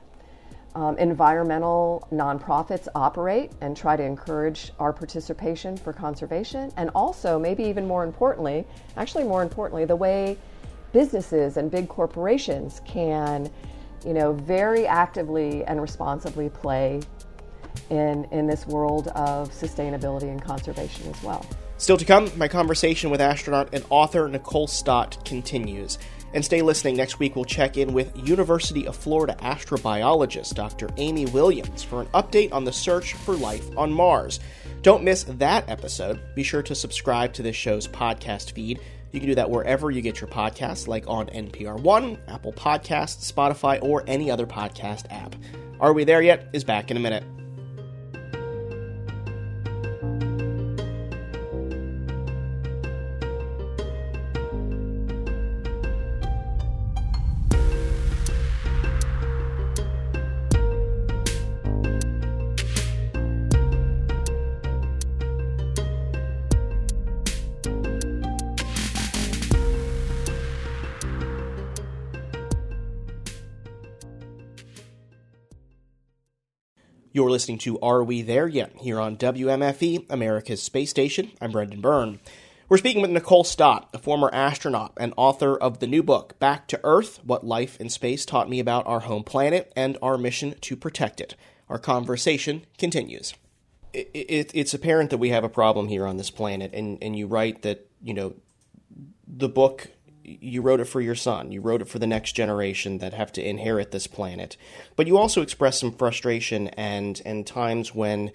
um, 0.73 0.97
environmental 0.97 2.07
nonprofits 2.11 2.87
operate 2.95 3.51
and 3.61 3.77
try 3.77 3.95
to 3.95 4.03
encourage 4.03 4.71
our 4.79 4.93
participation 4.93 5.77
for 5.77 5.93
conservation, 5.93 6.71
and 6.75 6.89
also 6.95 7.37
maybe 7.37 7.63
even 7.65 7.87
more 7.87 8.03
importantly, 8.03 8.65
actually 8.97 9.25
more 9.25 9.43
importantly, 9.43 9.85
the 9.85 9.95
way 9.95 10.39
businesses 10.95 11.57
and 11.57 11.69
big 11.69 11.89
corporations 11.89 12.81
can, 12.85 13.51
you 14.05 14.13
know, 14.13 14.33
very 14.33 14.85
actively 14.85 15.63
and 15.65 15.81
responsibly 15.81 16.49
play 16.49 17.01
in, 17.89 18.25
in 18.31 18.47
this 18.47 18.65
world 18.67 19.07
of 19.09 19.49
sustainability 19.51 20.29
and 20.29 20.41
conservation 20.41 21.09
as 21.09 21.23
well. 21.23 21.45
Still 21.77 21.97
to 21.97 22.05
come, 22.05 22.31
my 22.37 22.47
conversation 22.47 23.09
with 23.09 23.19
astronaut 23.19 23.69
and 23.73 23.83
author 23.89 24.29
Nicole 24.29 24.67
Stott 24.67 25.23
continues. 25.25 25.97
And 26.33 26.43
stay 26.43 26.61
listening. 26.61 26.97
Next 26.97 27.17
week, 27.17 27.35
we'll 27.35 27.45
check 27.45 27.77
in 27.77 27.93
with 27.93 28.11
University 28.27 28.87
of 28.87 28.95
Florida 28.95 29.37
astrobiologist 29.39 30.53
Dr. 30.53 30.89
Amy 30.97 31.25
Williams 31.27 31.81
for 31.81 32.01
an 32.01 32.07
update 32.07 32.51
on 32.51 32.65
the 32.65 32.73
search 32.73 33.13
for 33.13 33.35
life 33.35 33.65
on 33.77 33.91
Mars. 33.91 34.41
Don't 34.81 35.03
miss 35.03 35.23
that 35.23 35.69
episode. 35.69 36.19
Be 36.35 36.43
sure 36.43 36.61
to 36.63 36.75
subscribe 36.75 37.31
to 37.33 37.41
this 37.41 37.55
show's 37.55 37.87
podcast 37.87 38.51
feed 38.51 38.81
you 39.15 39.21
can 39.21 39.29
do 39.29 39.35
that 39.35 39.49
wherever 39.49 39.89
you 39.89 40.01
get 40.01 40.21
your 40.21 40.29
podcasts, 40.29 40.87
like 40.87 41.07
on 41.07 41.27
NPR 41.27 41.79
One, 41.79 42.17
Apple 42.27 42.53
Podcasts, 42.53 43.31
Spotify, 43.31 43.81
or 43.81 44.03
any 44.05 44.29
other 44.29 44.45
podcast 44.45 45.05
app. 45.09 45.35
Are 45.79 45.93
We 45.93 46.03
There 46.03 46.21
Yet? 46.21 46.49
is 46.53 46.63
back 46.63 46.91
in 46.91 46.97
a 46.97 46.99
minute. 46.99 47.23
You're 77.15 77.31
listening 77.31 77.59
to 77.59 77.79
Are 77.79 78.03
We 78.03 78.23
There 78.23 78.45
Yet? 78.45 78.73
here 78.81 78.99
on 78.99 79.15
WMFE, 79.15 80.07
America's 80.09 80.61
Space 80.61 80.89
Station. 80.89 81.31
I'm 81.39 81.53
Brendan 81.53 81.79
Byrne. 81.79 82.19
We're 82.67 82.75
speaking 82.77 83.01
with 83.01 83.09
Nicole 83.09 83.45
Stott, 83.45 83.87
a 83.93 83.97
former 83.97 84.29
astronaut 84.33 84.91
and 84.97 85.13
author 85.15 85.55
of 85.55 85.79
the 85.79 85.87
new 85.87 86.03
book, 86.03 86.37
Back 86.39 86.67
to 86.67 86.79
Earth 86.83 87.21
What 87.23 87.45
Life 87.45 87.79
in 87.79 87.87
Space 87.87 88.25
Taught 88.25 88.49
Me 88.49 88.59
About 88.59 88.85
Our 88.85 88.99
Home 88.99 89.23
Planet 89.23 89.71
and 89.77 89.97
Our 90.01 90.17
Mission 90.17 90.55
to 90.59 90.75
Protect 90.75 91.21
It. 91.21 91.35
Our 91.69 91.79
conversation 91.79 92.65
continues. 92.77 93.33
It, 93.93 94.11
it, 94.13 94.51
it's 94.53 94.73
apparent 94.73 95.09
that 95.11 95.17
we 95.17 95.29
have 95.29 95.45
a 95.45 95.49
problem 95.49 95.87
here 95.87 96.05
on 96.05 96.17
this 96.17 96.29
planet, 96.29 96.71
and, 96.73 96.97
and 97.01 97.17
you 97.17 97.27
write 97.27 97.61
that, 97.61 97.89
you 98.03 98.13
know, 98.13 98.33
the 99.25 99.47
book 99.47 99.87
you 100.25 100.61
wrote 100.61 100.79
it 100.79 100.85
for 100.85 101.01
your 101.01 101.15
son. 101.15 101.51
You 101.51 101.61
wrote 101.61 101.81
it 101.81 101.87
for 101.87 101.99
the 101.99 102.07
next 102.07 102.33
generation 102.33 102.97
that 102.97 103.13
have 103.13 103.31
to 103.33 103.47
inherit 103.47 103.91
this 103.91 104.07
planet. 104.07 104.57
But 104.95 105.07
you 105.07 105.17
also 105.17 105.41
express 105.41 105.79
some 105.79 105.91
frustration 105.91 106.69
and 106.69 107.21
and 107.25 107.45
times 107.45 107.93
when 107.93 108.31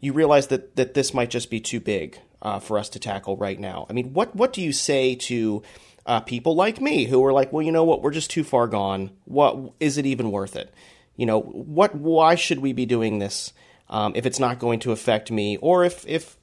you 0.00 0.12
realize 0.12 0.46
that 0.48 0.76
that 0.76 0.94
this 0.94 1.12
might 1.12 1.30
just 1.30 1.50
be 1.50 1.60
too 1.60 1.80
big 1.80 2.18
uh, 2.42 2.58
for 2.58 2.78
us 2.78 2.88
to 2.90 2.98
tackle 2.98 3.36
right 3.36 3.58
now. 3.58 3.86
I 3.90 3.92
mean, 3.92 4.12
what 4.12 4.34
what 4.34 4.52
do 4.52 4.62
you 4.62 4.72
say 4.72 5.14
to 5.16 5.62
uh, 6.06 6.20
people 6.20 6.54
like 6.54 6.80
me 6.80 7.04
who 7.04 7.24
are 7.24 7.32
like, 7.32 7.52
well, 7.52 7.62
you 7.62 7.72
know 7.72 7.84
what, 7.84 8.02
we're 8.02 8.10
just 8.10 8.30
too 8.30 8.44
far 8.44 8.66
gone. 8.66 9.10
What 9.26 9.74
is 9.80 9.98
it 9.98 10.06
even 10.06 10.30
worth 10.30 10.56
it? 10.56 10.72
You 11.16 11.26
know, 11.26 11.40
what? 11.40 11.94
Why 11.94 12.34
should 12.34 12.60
we 12.60 12.72
be 12.72 12.86
doing 12.86 13.18
this 13.18 13.52
um, 13.88 14.12
if 14.14 14.24
it's 14.24 14.38
not 14.38 14.58
going 14.58 14.80
to 14.80 14.92
affect 14.92 15.30
me, 15.30 15.58
or 15.58 15.84
if 15.84 16.06
if 16.08 16.36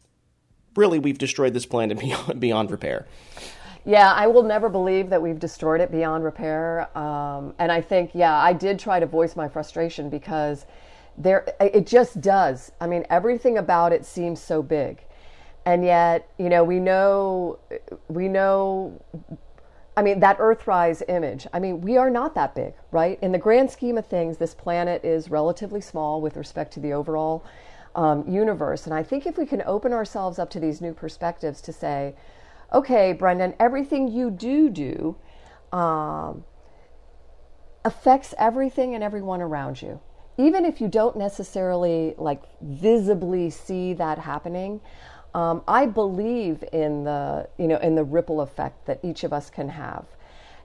really 0.75 0.99
we've 0.99 1.17
destroyed 1.17 1.53
this 1.53 1.65
planet 1.65 1.99
beyond 1.99 2.39
beyond 2.39 2.71
repair? 2.71 3.07
Yeah, 3.87 4.11
I 4.11 4.27
will 4.27 4.43
never 4.43 4.67
believe 4.67 5.09
that 5.11 5.21
we've 5.21 5.39
destroyed 5.39 5.79
it 5.79 5.89
beyond 5.91 6.25
repair. 6.25 6.89
Um, 6.97 7.53
and 7.57 7.71
I 7.71 7.79
think, 7.79 8.11
yeah, 8.13 8.35
I 8.35 8.51
did 8.51 8.77
try 8.77 8.99
to 8.99 9.05
voice 9.05 9.37
my 9.37 9.47
frustration 9.47 10.09
because 10.09 10.65
there, 11.17 11.47
it 11.61 11.87
just 11.87 12.19
does. 12.19 12.73
I 12.81 12.87
mean, 12.87 13.05
everything 13.09 13.57
about 13.57 13.93
it 13.93 14.05
seems 14.05 14.41
so 14.41 14.61
big, 14.61 14.99
and 15.65 15.85
yet, 15.85 16.29
you 16.37 16.49
know, 16.49 16.65
we 16.65 16.81
know, 16.81 17.59
we 18.09 18.27
know. 18.27 19.01
I 19.95 20.03
mean, 20.03 20.19
that 20.19 20.37
Earthrise 20.37 21.01
image. 21.07 21.47
I 21.53 21.59
mean, 21.59 21.79
we 21.79 21.95
are 21.95 22.09
not 22.09 22.35
that 22.35 22.53
big, 22.53 22.73
right? 22.91 23.17
In 23.21 23.31
the 23.31 23.39
grand 23.39 23.71
scheme 23.71 23.97
of 23.97 24.05
things, 24.05 24.37
this 24.37 24.53
planet 24.53 25.03
is 25.05 25.31
relatively 25.31 25.81
small 25.81 26.21
with 26.21 26.35
respect 26.35 26.73
to 26.73 26.81
the 26.81 26.91
overall 26.91 27.45
um, 27.95 28.27
universe. 28.27 28.85
And 28.85 28.93
I 28.93 29.01
think 29.01 29.25
if 29.25 29.37
we 29.37 29.45
can 29.45 29.63
open 29.65 29.93
ourselves 29.93 30.37
up 30.39 30.49
to 30.51 30.59
these 30.59 30.81
new 30.81 30.93
perspectives 30.93 31.61
to 31.61 31.73
say, 31.73 32.13
okay, 32.73 33.13
Brendan, 33.13 33.53
everything 33.59 34.07
you 34.07 34.31
do 34.31 34.69
do 34.69 35.15
um, 35.71 36.43
affects 37.85 38.33
everything 38.37 38.95
and 38.95 39.03
everyone 39.03 39.41
around 39.41 39.81
you. 39.81 39.99
Even 40.37 40.65
if 40.65 40.79
you 40.79 40.87
don't 40.87 41.17
necessarily 41.17 42.13
like 42.17 42.43
visibly 42.61 43.49
see 43.49 43.93
that 43.93 44.19
happening, 44.19 44.81
um, 45.33 45.63
I 45.67 45.85
believe 45.85 46.63
in 46.71 47.03
the 47.03 47.49
you 47.57 47.67
know 47.67 47.77
in 47.77 47.95
the 47.95 48.03
ripple 48.03 48.41
effect 48.41 48.85
that 48.85 48.99
each 49.03 49.23
of 49.23 49.33
us 49.33 49.49
can 49.49 49.69
have. 49.69 50.05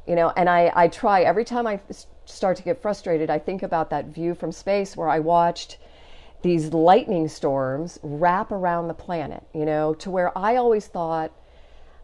You 0.07 0.17
know, 0.17 0.33
and 0.37 0.51
I, 0.51 0.73
I 0.75 0.89
try 0.89 1.23
every 1.23 1.45
time 1.45 1.67
I 1.67 1.81
start 2.25 2.57
to 2.57 2.63
get 2.63 2.83
frustrated, 2.83 3.31
I 3.31 3.39
think 3.39 3.63
about 3.63 3.89
that 3.91 4.07
view 4.07 4.35
from 4.35 4.51
space 4.51 4.97
where 4.97 5.09
I 5.09 5.21
watched 5.21 5.79
these 6.43 6.73
lightning 6.73 7.29
storms 7.29 8.01
wrap 8.03 8.51
around 8.51 8.89
the 8.89 8.95
planet, 8.95 9.45
you 9.55 9.65
know, 9.65 9.95
to 9.95 10.11
where 10.11 10.37
I 10.37 10.57
always 10.57 10.89
thought 10.89 11.33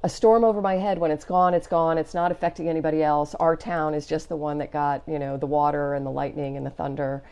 a 0.03 0.09
storm 0.09 0.45
over 0.45 0.61
my 0.61 0.75
head. 0.75 0.99
When 0.99 1.11
it's 1.11 1.25
gone 1.25 1.55
it's 1.55 1.67
gone. 1.67 1.99
It's 1.99 2.15
not 2.15 2.31
affecting 2.31 2.69
anybody 2.69 3.03
else. 3.03 3.35
Our 3.35 3.57
town 3.57 3.95
is 3.95 4.07
just 4.07 4.29
the 4.29 4.37
one 4.37 4.59
that 4.59 4.73
got 4.73 5.03
you 5.07 5.19
know 5.19 5.37
the 5.37 5.47
water 5.47 5.95
and 5.95 6.07
the 6.07 6.11
lightning 6.11 6.57
and 6.57 6.65
the 6.65 6.71
thunder. 6.71 7.23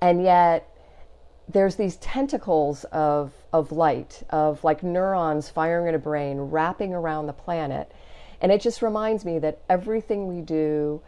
And 0.00 0.22
yet 0.22 0.68
there's 1.48 1.76
these 1.76 1.96
tentacles 1.96 2.84
of 2.84 3.32
of 3.52 3.72
light 3.72 4.22
of 4.30 4.62
like 4.64 4.82
neurons 4.82 5.48
firing 5.48 5.88
in 5.88 5.94
a 5.94 5.98
brain 5.98 6.38
wrapping 6.38 6.92
around 6.92 7.26
the 7.26 7.32
planet. 7.32 7.90
And 8.40 8.50
it 8.50 8.60
just 8.60 8.82
reminds 8.82 9.24
me 9.24 9.38
that 9.38 9.62
everything 9.68 10.26
we 10.26 10.40
do 10.40 11.00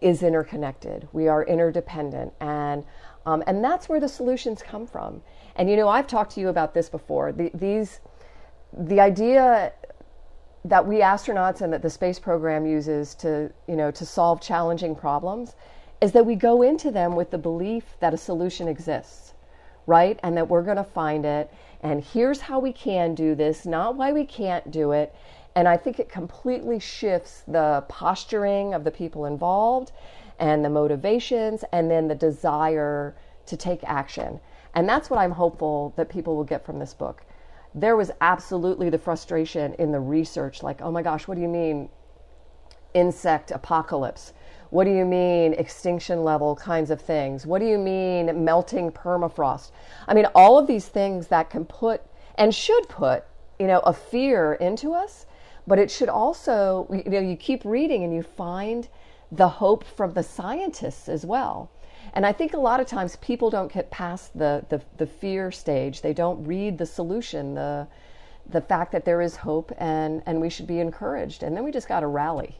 is 0.00 0.22
interconnected. 0.22 1.08
We 1.12 1.28
are 1.28 1.44
interdependent. 1.44 2.32
And 2.40 2.84
um, 3.24 3.42
and 3.46 3.62
that's 3.62 3.88
where 3.88 4.00
the 4.00 4.08
solutions 4.08 4.62
come 4.62 4.86
from. 4.86 5.22
And 5.56 5.70
you 5.70 5.76
know 5.76 5.88
i've 5.88 6.06
talked 6.06 6.32
to 6.32 6.40
you 6.40 6.48
about 6.48 6.74
this 6.74 6.88
before. 6.90 7.32
The, 7.32 7.50
these 7.54 8.00
the 8.72 9.00
idea 9.00 9.72
that 10.64 10.86
we 10.86 10.96
astronauts 10.96 11.60
and 11.60 11.72
that 11.72 11.82
the 11.82 11.90
space 11.90 12.18
program 12.18 12.66
uses 12.66 13.14
to, 13.14 13.50
you 13.66 13.76
know, 13.76 13.90
to 13.90 14.04
solve 14.04 14.40
challenging 14.40 14.94
problems 14.94 15.54
is 16.00 16.12
that 16.12 16.26
we 16.26 16.34
go 16.34 16.62
into 16.62 16.90
them 16.90 17.16
with 17.16 17.30
the 17.30 17.38
belief 17.38 17.84
that 18.00 18.14
a 18.14 18.16
solution 18.16 18.68
exists, 18.68 19.32
right? 19.86 20.20
And 20.22 20.36
that 20.36 20.48
we're 20.48 20.62
going 20.62 20.76
to 20.76 20.84
find 20.84 21.24
it. 21.24 21.52
And 21.82 22.02
here's 22.04 22.40
how 22.40 22.58
we 22.58 22.72
can 22.72 23.14
do 23.14 23.34
this, 23.34 23.64
not 23.66 23.96
why 23.96 24.12
we 24.12 24.24
can't 24.24 24.70
do 24.70 24.92
it. 24.92 25.14
And 25.54 25.66
I 25.66 25.76
think 25.76 25.98
it 25.98 26.08
completely 26.08 26.78
shifts 26.78 27.42
the 27.48 27.84
posturing 27.88 28.74
of 28.74 28.84
the 28.84 28.90
people 28.90 29.24
involved 29.24 29.92
and 30.38 30.64
the 30.64 30.70
motivations 30.70 31.64
and 31.72 31.90
then 31.90 32.06
the 32.06 32.14
desire 32.14 33.16
to 33.46 33.56
take 33.56 33.82
action. 33.84 34.38
And 34.74 34.88
that's 34.88 35.10
what 35.10 35.18
I'm 35.18 35.32
hopeful 35.32 35.94
that 35.96 36.08
people 36.08 36.36
will 36.36 36.44
get 36.44 36.64
from 36.64 36.78
this 36.78 36.94
book. 36.94 37.22
There 37.74 37.96
was 37.96 38.10
absolutely 38.20 38.90
the 38.90 38.98
frustration 38.98 39.74
in 39.74 39.92
the 39.92 40.00
research 40.00 40.62
like, 40.62 40.80
oh 40.80 40.90
my 40.90 41.02
gosh, 41.02 41.28
what 41.28 41.36
do 41.36 41.40
you 41.42 41.48
mean 41.48 41.88
insect 42.94 43.50
apocalypse? 43.50 44.32
What 44.70 44.84
do 44.84 44.90
you 44.90 45.04
mean 45.04 45.54
extinction 45.54 46.24
level 46.24 46.54
kinds 46.56 46.90
of 46.90 47.00
things? 47.00 47.46
What 47.46 47.60
do 47.60 47.66
you 47.66 47.78
mean 47.78 48.44
melting 48.44 48.90
permafrost? 48.92 49.70
I 50.06 50.14
mean, 50.14 50.26
all 50.34 50.58
of 50.58 50.66
these 50.66 50.88
things 50.88 51.28
that 51.28 51.50
can 51.50 51.64
put 51.64 52.02
and 52.36 52.54
should 52.54 52.88
put, 52.88 53.24
you 53.58 53.66
know, 53.66 53.80
a 53.80 53.92
fear 53.92 54.54
into 54.54 54.92
us, 54.92 55.26
but 55.66 55.78
it 55.78 55.90
should 55.90 56.08
also, 56.08 56.86
you 56.90 57.10
know, 57.10 57.20
you 57.20 57.36
keep 57.36 57.64
reading 57.64 58.04
and 58.04 58.14
you 58.14 58.22
find 58.22 58.88
the 59.30 59.48
hope 59.48 59.84
from 59.84 60.14
the 60.14 60.22
scientists 60.22 61.08
as 61.08 61.24
well. 61.24 61.70
And 62.12 62.26
I 62.26 62.32
think 62.32 62.54
a 62.54 62.58
lot 62.58 62.80
of 62.80 62.86
times 62.86 63.16
people 63.16 63.50
don't 63.50 63.72
get 63.72 63.90
past 63.90 64.36
the, 64.36 64.64
the, 64.68 64.82
the 64.96 65.06
fear 65.06 65.50
stage. 65.50 66.02
They 66.02 66.14
don't 66.14 66.44
read 66.44 66.78
the 66.78 66.86
solution, 66.86 67.54
the, 67.54 67.86
the 68.48 68.60
fact 68.60 68.92
that 68.92 69.04
there 69.04 69.20
is 69.20 69.36
hope 69.36 69.72
and, 69.78 70.22
and 70.26 70.40
we 70.40 70.50
should 70.50 70.66
be 70.66 70.80
encouraged. 70.80 71.42
And 71.42 71.56
then 71.56 71.64
we 71.64 71.70
just 71.70 71.88
got 71.88 72.00
to 72.00 72.06
rally. 72.06 72.56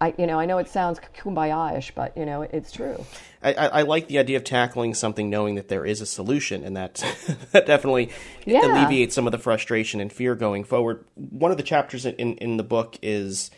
I, 0.00 0.14
you 0.16 0.26
know, 0.26 0.38
I 0.38 0.46
know 0.46 0.58
it 0.58 0.68
sounds 0.68 1.00
kumbaya-ish, 1.16 1.92
but 1.94 2.16
you 2.16 2.24
know, 2.24 2.42
it's 2.42 2.70
true. 2.70 3.04
I, 3.42 3.52
I, 3.54 3.82
like 3.82 4.06
the 4.06 4.18
idea 4.18 4.36
of 4.36 4.44
tackling 4.44 4.94
something 4.94 5.28
knowing 5.28 5.56
that 5.56 5.68
there 5.68 5.84
is 5.84 6.00
a 6.00 6.06
solution, 6.06 6.62
and 6.62 6.76
that 6.76 7.04
that 7.52 7.66
definitely 7.66 8.10
yeah. 8.44 8.64
alleviates 8.64 9.14
some 9.14 9.26
of 9.26 9.32
the 9.32 9.38
frustration 9.38 10.00
and 10.00 10.12
fear 10.12 10.34
going 10.36 10.62
forward. 10.62 11.04
One 11.14 11.50
of 11.50 11.56
the 11.56 11.62
chapters 11.64 12.06
in, 12.06 12.36
in 12.36 12.58
the 12.58 12.62
book 12.62 12.96
is 13.02 13.50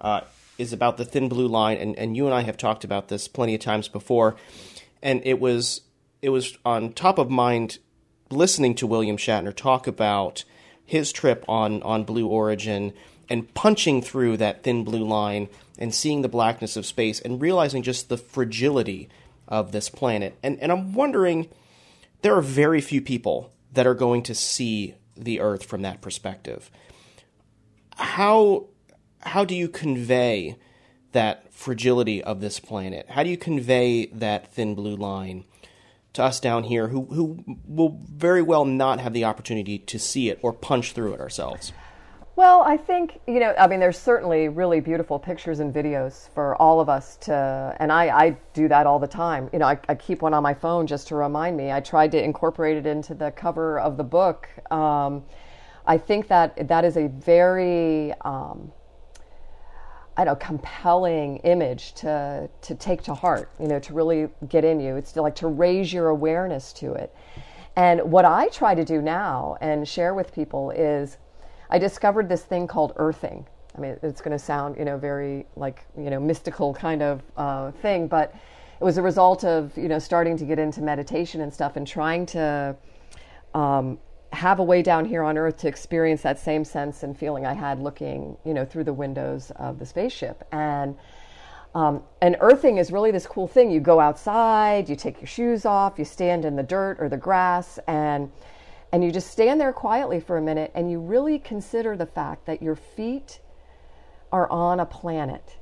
uh, 0.00 0.22
is 0.58 0.72
about 0.72 0.96
the 0.96 1.04
thin 1.04 1.28
blue 1.28 1.48
line, 1.48 1.76
and, 1.78 1.98
and 1.98 2.16
you 2.16 2.26
and 2.26 2.34
I 2.34 2.42
have 2.42 2.56
talked 2.56 2.84
about 2.84 3.08
this 3.08 3.28
plenty 3.28 3.54
of 3.54 3.60
times 3.60 3.88
before, 3.88 4.36
and 5.02 5.20
it 5.24 5.40
was 5.40 5.82
it 6.20 6.28
was 6.28 6.56
on 6.64 6.92
top 6.92 7.18
of 7.18 7.30
mind 7.30 7.78
listening 8.30 8.74
to 8.76 8.86
William 8.86 9.16
Shatner 9.16 9.54
talk 9.54 9.86
about 9.86 10.44
his 10.84 11.12
trip 11.12 11.44
on 11.48 11.82
on 11.82 12.04
Blue 12.04 12.26
Origin 12.26 12.92
and 13.28 13.52
punching 13.54 14.02
through 14.02 14.36
that 14.36 14.62
thin 14.62 14.84
blue 14.84 15.04
line 15.04 15.48
and 15.78 15.94
seeing 15.94 16.22
the 16.22 16.28
blackness 16.28 16.76
of 16.76 16.86
space 16.86 17.20
and 17.20 17.40
realizing 17.40 17.82
just 17.82 18.08
the 18.08 18.18
fragility 18.18 19.08
of 19.48 19.72
this 19.72 19.88
planet. 19.88 20.36
And 20.42 20.60
and 20.60 20.70
I'm 20.70 20.92
wondering 20.94 21.48
there 22.22 22.36
are 22.36 22.42
very 22.42 22.80
few 22.80 23.00
people 23.00 23.52
that 23.72 23.86
are 23.86 23.94
going 23.94 24.22
to 24.24 24.34
see 24.34 24.94
the 25.16 25.40
earth 25.40 25.64
from 25.64 25.82
that 25.82 26.00
perspective. 26.00 26.70
How 27.96 28.66
how 29.22 29.44
do 29.44 29.54
you 29.54 29.68
convey 29.68 30.56
that 31.12 31.52
fragility 31.52 32.22
of 32.22 32.40
this 32.40 32.58
planet? 32.58 33.06
How 33.10 33.22
do 33.22 33.30
you 33.30 33.36
convey 33.36 34.06
that 34.06 34.52
thin 34.52 34.74
blue 34.74 34.96
line 34.96 35.44
to 36.14 36.22
us 36.22 36.40
down 36.40 36.64
here 36.64 36.88
who, 36.88 37.06
who 37.06 37.44
will 37.66 38.00
very 38.04 38.42
well 38.42 38.64
not 38.64 39.00
have 39.00 39.12
the 39.12 39.24
opportunity 39.24 39.78
to 39.78 39.98
see 39.98 40.28
it 40.28 40.38
or 40.42 40.52
punch 40.52 40.92
through 40.92 41.14
it 41.14 41.20
ourselves? 41.20 41.72
Well, 42.34 42.62
I 42.62 42.78
think, 42.78 43.20
you 43.26 43.40
know, 43.40 43.54
I 43.58 43.66
mean, 43.66 43.78
there's 43.78 43.98
certainly 43.98 44.48
really 44.48 44.80
beautiful 44.80 45.18
pictures 45.18 45.60
and 45.60 45.72
videos 45.72 46.30
for 46.30 46.56
all 46.56 46.80
of 46.80 46.88
us 46.88 47.16
to, 47.18 47.76
and 47.78 47.92
I, 47.92 48.08
I 48.08 48.36
do 48.54 48.68
that 48.68 48.86
all 48.86 48.98
the 48.98 49.06
time. 49.06 49.50
You 49.52 49.58
know, 49.58 49.66
I, 49.66 49.78
I 49.86 49.94
keep 49.94 50.22
one 50.22 50.32
on 50.32 50.42
my 50.42 50.54
phone 50.54 50.86
just 50.86 51.08
to 51.08 51.14
remind 51.14 51.58
me. 51.58 51.70
I 51.70 51.80
tried 51.80 52.10
to 52.12 52.22
incorporate 52.22 52.78
it 52.78 52.86
into 52.86 53.14
the 53.14 53.30
cover 53.32 53.78
of 53.78 53.98
the 53.98 54.04
book. 54.04 54.48
Um, 54.70 55.24
I 55.86 55.98
think 55.98 56.28
that 56.28 56.68
that 56.68 56.86
is 56.86 56.96
a 56.96 57.08
very, 57.08 58.14
um, 58.22 58.72
I 60.16 60.24
don't 60.24 60.38
know, 60.38 60.46
compelling 60.46 61.38
image 61.38 61.94
to 61.94 62.48
to 62.62 62.74
take 62.74 63.02
to 63.04 63.14
heart, 63.14 63.50
you 63.58 63.66
know, 63.66 63.78
to 63.80 63.94
really 63.94 64.28
get 64.48 64.64
in 64.64 64.80
you. 64.80 64.96
It's 64.96 65.12
to, 65.12 65.22
like 65.22 65.36
to 65.36 65.48
raise 65.48 65.92
your 65.92 66.08
awareness 66.08 66.72
to 66.74 66.92
it. 66.94 67.14
And 67.76 68.02
what 68.10 68.24
I 68.24 68.48
try 68.48 68.74
to 68.74 68.84
do 68.84 69.00
now 69.00 69.56
and 69.60 69.88
share 69.88 70.14
with 70.14 70.34
people 70.34 70.70
is 70.70 71.16
I 71.70 71.78
discovered 71.78 72.28
this 72.28 72.44
thing 72.44 72.66
called 72.66 72.92
earthing. 72.96 73.46
I 73.76 73.80
mean, 73.80 73.98
it's 74.02 74.20
going 74.20 74.36
to 74.36 74.44
sound, 74.44 74.76
you 74.76 74.84
know, 74.84 74.98
very 74.98 75.46
like, 75.56 75.86
you 75.96 76.10
know, 76.10 76.20
mystical 76.20 76.74
kind 76.74 77.02
of 77.02 77.22
uh, 77.38 77.70
thing, 77.70 78.06
but 78.06 78.34
it 78.78 78.84
was 78.84 78.98
a 78.98 79.02
result 79.02 79.44
of, 79.44 79.74
you 79.78 79.88
know, 79.88 79.98
starting 79.98 80.36
to 80.36 80.44
get 80.44 80.58
into 80.58 80.82
meditation 80.82 81.40
and 81.40 81.52
stuff 81.52 81.76
and 81.76 81.86
trying 81.86 82.26
to 82.26 82.76
um, 83.54 83.98
have 84.32 84.58
a 84.58 84.62
way 84.62 84.82
down 84.82 85.04
here 85.04 85.22
on 85.22 85.36
Earth 85.36 85.58
to 85.58 85.68
experience 85.68 86.22
that 86.22 86.38
same 86.38 86.64
sense 86.64 87.02
and 87.02 87.16
feeling 87.16 87.46
I 87.46 87.52
had 87.52 87.80
looking, 87.80 88.36
you 88.44 88.54
know, 88.54 88.64
through 88.64 88.84
the 88.84 88.92
windows 88.92 89.50
of 89.56 89.78
the 89.78 89.86
spaceship. 89.86 90.46
And 90.52 90.96
um, 91.74 92.02
and 92.20 92.36
earthing 92.40 92.76
is 92.76 92.92
really 92.92 93.10
this 93.12 93.26
cool 93.26 93.48
thing. 93.48 93.70
You 93.70 93.80
go 93.80 93.98
outside, 93.98 94.90
you 94.90 94.96
take 94.96 95.20
your 95.20 95.26
shoes 95.26 95.64
off, 95.64 95.98
you 95.98 96.04
stand 96.04 96.44
in 96.44 96.54
the 96.54 96.62
dirt 96.62 96.98
or 97.00 97.08
the 97.08 97.16
grass, 97.16 97.78
and 97.86 98.30
and 98.92 99.02
you 99.02 99.10
just 99.10 99.30
stand 99.30 99.58
there 99.58 99.72
quietly 99.72 100.20
for 100.20 100.36
a 100.36 100.42
minute, 100.42 100.70
and 100.74 100.90
you 100.90 101.00
really 101.00 101.38
consider 101.38 101.96
the 101.96 102.04
fact 102.04 102.44
that 102.44 102.62
your 102.62 102.76
feet 102.76 103.40
are 104.30 104.50
on 104.50 104.80
a 104.80 104.86
planet 104.86 105.56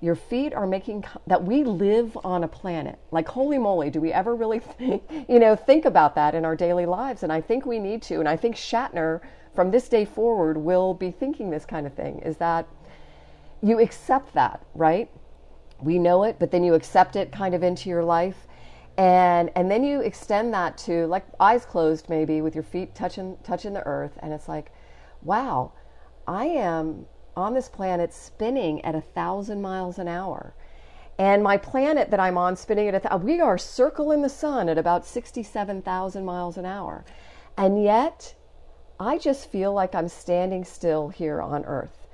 your 0.00 0.14
feet 0.14 0.54
are 0.54 0.66
making 0.66 1.04
that 1.26 1.44
we 1.44 1.62
live 1.62 2.16
on 2.24 2.42
a 2.44 2.48
planet. 2.48 2.98
Like 3.10 3.28
holy 3.28 3.58
moly 3.58 3.90
do 3.90 4.00
we 4.00 4.12
ever 4.12 4.34
really 4.34 4.58
think, 4.78 5.02
you 5.28 5.38
know 5.38 5.54
think 5.54 5.84
about 5.84 6.14
that 6.14 6.34
in 6.34 6.44
our 6.44 6.56
daily 6.56 6.86
lives? 6.86 7.22
And 7.22 7.32
i 7.32 7.40
think 7.40 7.66
we 7.66 7.78
need 7.78 8.02
to 8.02 8.18
and 8.18 8.28
i 8.28 8.36
think 8.36 8.56
shatner 8.56 9.20
from 9.54 9.70
this 9.70 9.88
day 9.88 10.04
forward 10.04 10.56
will 10.56 10.94
be 10.94 11.10
thinking 11.10 11.50
this 11.50 11.66
kind 11.66 11.86
of 11.86 11.94
thing 11.94 12.20
is 12.20 12.36
that 12.38 12.66
you 13.62 13.78
accept 13.80 14.32
that 14.34 14.64
right? 14.74 15.10
We 15.80 15.98
know 15.98 16.24
it 16.24 16.38
but 16.38 16.50
then 16.50 16.64
you 16.64 16.74
accept 16.74 17.16
it 17.16 17.32
kind 17.32 17.54
of 17.54 17.62
into 17.62 17.88
your 17.88 18.04
life. 18.04 18.46
And 18.96 19.50
and 19.54 19.70
then 19.70 19.84
you 19.84 20.00
extend 20.00 20.52
that 20.54 20.76
to 20.78 21.06
like 21.06 21.24
eyes 21.38 21.64
closed 21.64 22.08
maybe 22.08 22.42
with 22.42 22.54
your 22.54 22.64
feet 22.64 22.94
touching 22.94 23.36
touching 23.44 23.74
the 23.74 23.86
earth. 23.86 24.12
And 24.22 24.32
it's 24.32 24.48
like 24.48 24.72
wow 25.22 25.72
i 26.26 26.46
am 26.46 27.04
on 27.36 27.54
this 27.54 27.68
planet 27.68 28.12
spinning 28.12 28.84
at 28.84 28.94
a 28.94 29.00
thousand 29.00 29.62
miles 29.62 29.98
an 29.98 30.08
hour. 30.08 30.54
And 31.18 31.42
my 31.42 31.58
planet 31.58 32.10
that 32.10 32.20
I'm 32.20 32.38
on 32.38 32.56
spinning 32.56 32.88
at 32.88 32.94
a 32.94 33.00
th- 33.00 33.22
we 33.22 33.40
are 33.40 33.58
circling 33.58 34.22
the 34.22 34.28
sun 34.28 34.68
at 34.68 34.78
about 34.78 35.04
67,000 35.04 36.24
miles 36.24 36.56
an 36.56 36.64
hour. 36.64 37.04
And 37.56 37.82
yet, 37.82 38.34
I 38.98 39.18
just 39.18 39.50
feel 39.50 39.72
like 39.72 39.94
I'm 39.94 40.08
standing 40.08 40.64
still 40.64 41.08
here 41.08 41.40
on 41.42 41.64
Earth. 41.64 42.06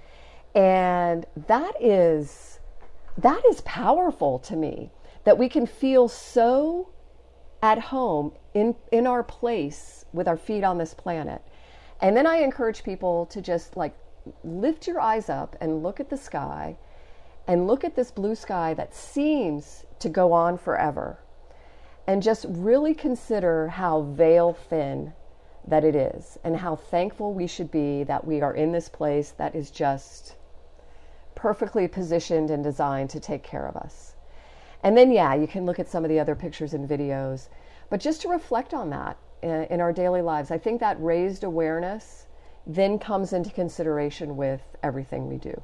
And 0.55 1.27
that 1.49 1.75
is 1.81 2.59
that 3.19 3.43
is 3.49 3.61
powerful 3.63 4.39
to 4.41 4.57
me 4.57 4.91
that 5.25 5.39
we 5.39 5.49
can 5.49 5.67
feel 5.67 6.09
so 6.09 6.91
at 7.63 7.79
home 7.79 8.33
in 8.55 8.75
in 8.91 9.07
our 9.07 9.23
place 9.23 10.05
with 10.13 10.29
our 10.29 10.37
feet 10.37 10.65
on 10.65 10.79
this 10.79 10.95
planet. 10.95 11.43
And 12.01 12.17
then 12.17 12.27
I 12.27 12.37
encourage 12.37 12.85
people 12.85 13.27
to 13.27 13.41
just 13.41 13.77
like 13.77 13.97
lift 14.45 14.87
your 14.87 15.01
eyes 15.01 15.29
up 15.29 15.57
and 15.61 15.83
look 15.83 16.01
at 16.01 16.11
the 16.11 16.17
sky 16.17 16.77
and 17.47 17.67
look 17.67 17.85
at 17.85 17.95
this 17.95 18.11
blue 18.11 18.35
sky 18.35 18.75
that 18.75 18.95
seems 18.95 19.85
to 19.99 20.09
go 20.09 20.33
on 20.33 20.59
forever 20.59 21.19
and 22.07 22.23
just 22.23 22.47
really 22.49 22.95
consider 22.95 23.69
how 23.69 24.03
veil 24.03 24.53
thin 24.53 25.13
that 25.67 25.85
it 25.85 25.97
is 25.97 26.39
and 26.45 26.57
how 26.57 26.77
thankful 26.77 27.33
we 27.33 27.47
should 27.47 27.71
be 27.71 28.05
that 28.05 28.27
we 28.27 28.41
are 28.41 28.55
in 28.55 28.73
this 28.73 28.89
place 28.89 29.31
that 29.33 29.55
is 29.55 29.71
just 29.71 30.37
perfectly 31.35 31.89
positioned 31.89 32.51
and 32.51 32.63
designed 32.63 33.11
to 33.11 33.21
take 33.21 33.43
care 33.43 33.67
of 33.67 33.77
us. 33.77 34.15
And 34.83 34.97
then, 34.97 35.11
yeah, 35.11 35.35
you 35.35 35.49
can 35.49 35.67
look 35.67 35.79
at 35.79 35.89
some 35.89 36.05
of 36.05 36.09
the 36.09 36.21
other 36.21 36.37
pictures 36.37 36.75
and 36.75 36.89
videos, 36.89 37.49
but 37.91 38.01
just 38.01 38.23
to 38.23 38.29
reflect 38.29 38.73
on 38.73 38.91
that 38.91 39.17
uh, 39.43 39.67
in, 39.71 39.81
our 39.81 39.93
daily 39.93 40.23
lives, 40.23 40.51
I 40.51 40.59
think 40.59 40.81
that 40.81 41.03
raised 41.03 41.45
awareness 41.45 42.27
then 42.67 42.99
comes 42.99 43.33
into 43.33 43.51
consideration 43.51 44.37
with 44.37 44.61
everything 44.83 45.29
we 45.29 45.37
do. 45.37 45.63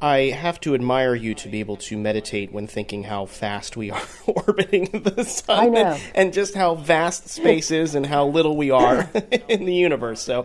I 0.00 0.30
have 0.36 0.60
to 0.60 0.74
admire 0.74 1.14
you 1.14 1.34
to 1.36 1.48
be 1.48 1.60
able 1.60 1.78
to 1.78 1.96
meditate 1.96 2.52
when 2.52 2.66
thinking 2.66 3.04
how 3.04 3.24
fast 3.24 3.78
we 3.78 3.90
are 3.90 4.02
orbiting 4.26 4.90
the 4.92 5.24
sun 5.24 5.74
and, 5.74 6.00
and, 6.14 6.32
just 6.34 6.54
how 6.54 6.74
vast 6.74 7.28
space 7.28 7.70
is 7.70 7.94
and 7.94 8.04
how 8.04 8.26
little 8.26 8.58
we 8.58 8.70
are 8.70 9.10
in 9.48 9.64
the 9.64 9.72
universe. 9.72 10.20
So 10.20 10.44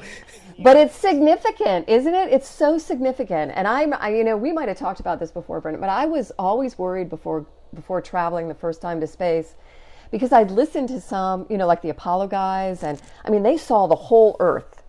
but 0.61 0.77
it's 0.77 0.95
significant, 0.95 1.89
isn't 1.89 2.13
it? 2.13 2.31
It's 2.31 2.47
so 2.47 2.77
significant. 2.77 3.51
And 3.55 3.67
I'm, 3.67 3.93
I, 3.93 4.13
you 4.15 4.23
know, 4.23 4.37
we 4.37 4.51
might 4.51 4.67
have 4.67 4.77
talked 4.77 4.99
about 4.99 5.19
this 5.19 5.31
before, 5.31 5.59
Brendan, 5.59 5.81
but 5.81 5.89
I 5.89 6.05
was 6.05 6.31
always 6.37 6.77
worried 6.77 7.09
before 7.09 7.45
before 7.73 8.01
traveling 8.01 8.49
the 8.49 8.53
first 8.53 8.81
time 8.81 8.99
to 8.99 9.07
space 9.07 9.55
because 10.11 10.33
I'd 10.33 10.51
listened 10.51 10.89
to 10.89 10.99
some, 10.99 11.45
you 11.49 11.57
know, 11.57 11.65
like 11.65 11.81
the 11.81 11.89
Apollo 11.89 12.27
guys, 12.27 12.83
and 12.83 13.01
I 13.23 13.29
mean, 13.29 13.43
they 13.43 13.57
saw 13.57 13.87
the 13.87 13.95
whole 13.95 14.35
Earth 14.39 14.80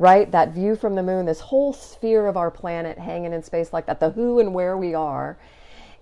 right? 0.00 0.32
That 0.32 0.54
view 0.54 0.76
from 0.76 0.94
the 0.94 1.02
moon, 1.02 1.26
this 1.26 1.40
whole 1.40 1.74
sphere 1.74 2.26
of 2.26 2.36
our 2.38 2.50
planet 2.50 2.98
hanging 2.98 3.34
in 3.34 3.42
space 3.42 3.70
like 3.70 3.84
that, 3.84 4.00
the 4.00 4.10
who 4.10 4.40
and 4.40 4.54
where 4.54 4.76
we 4.76 4.94
are. 4.94 5.38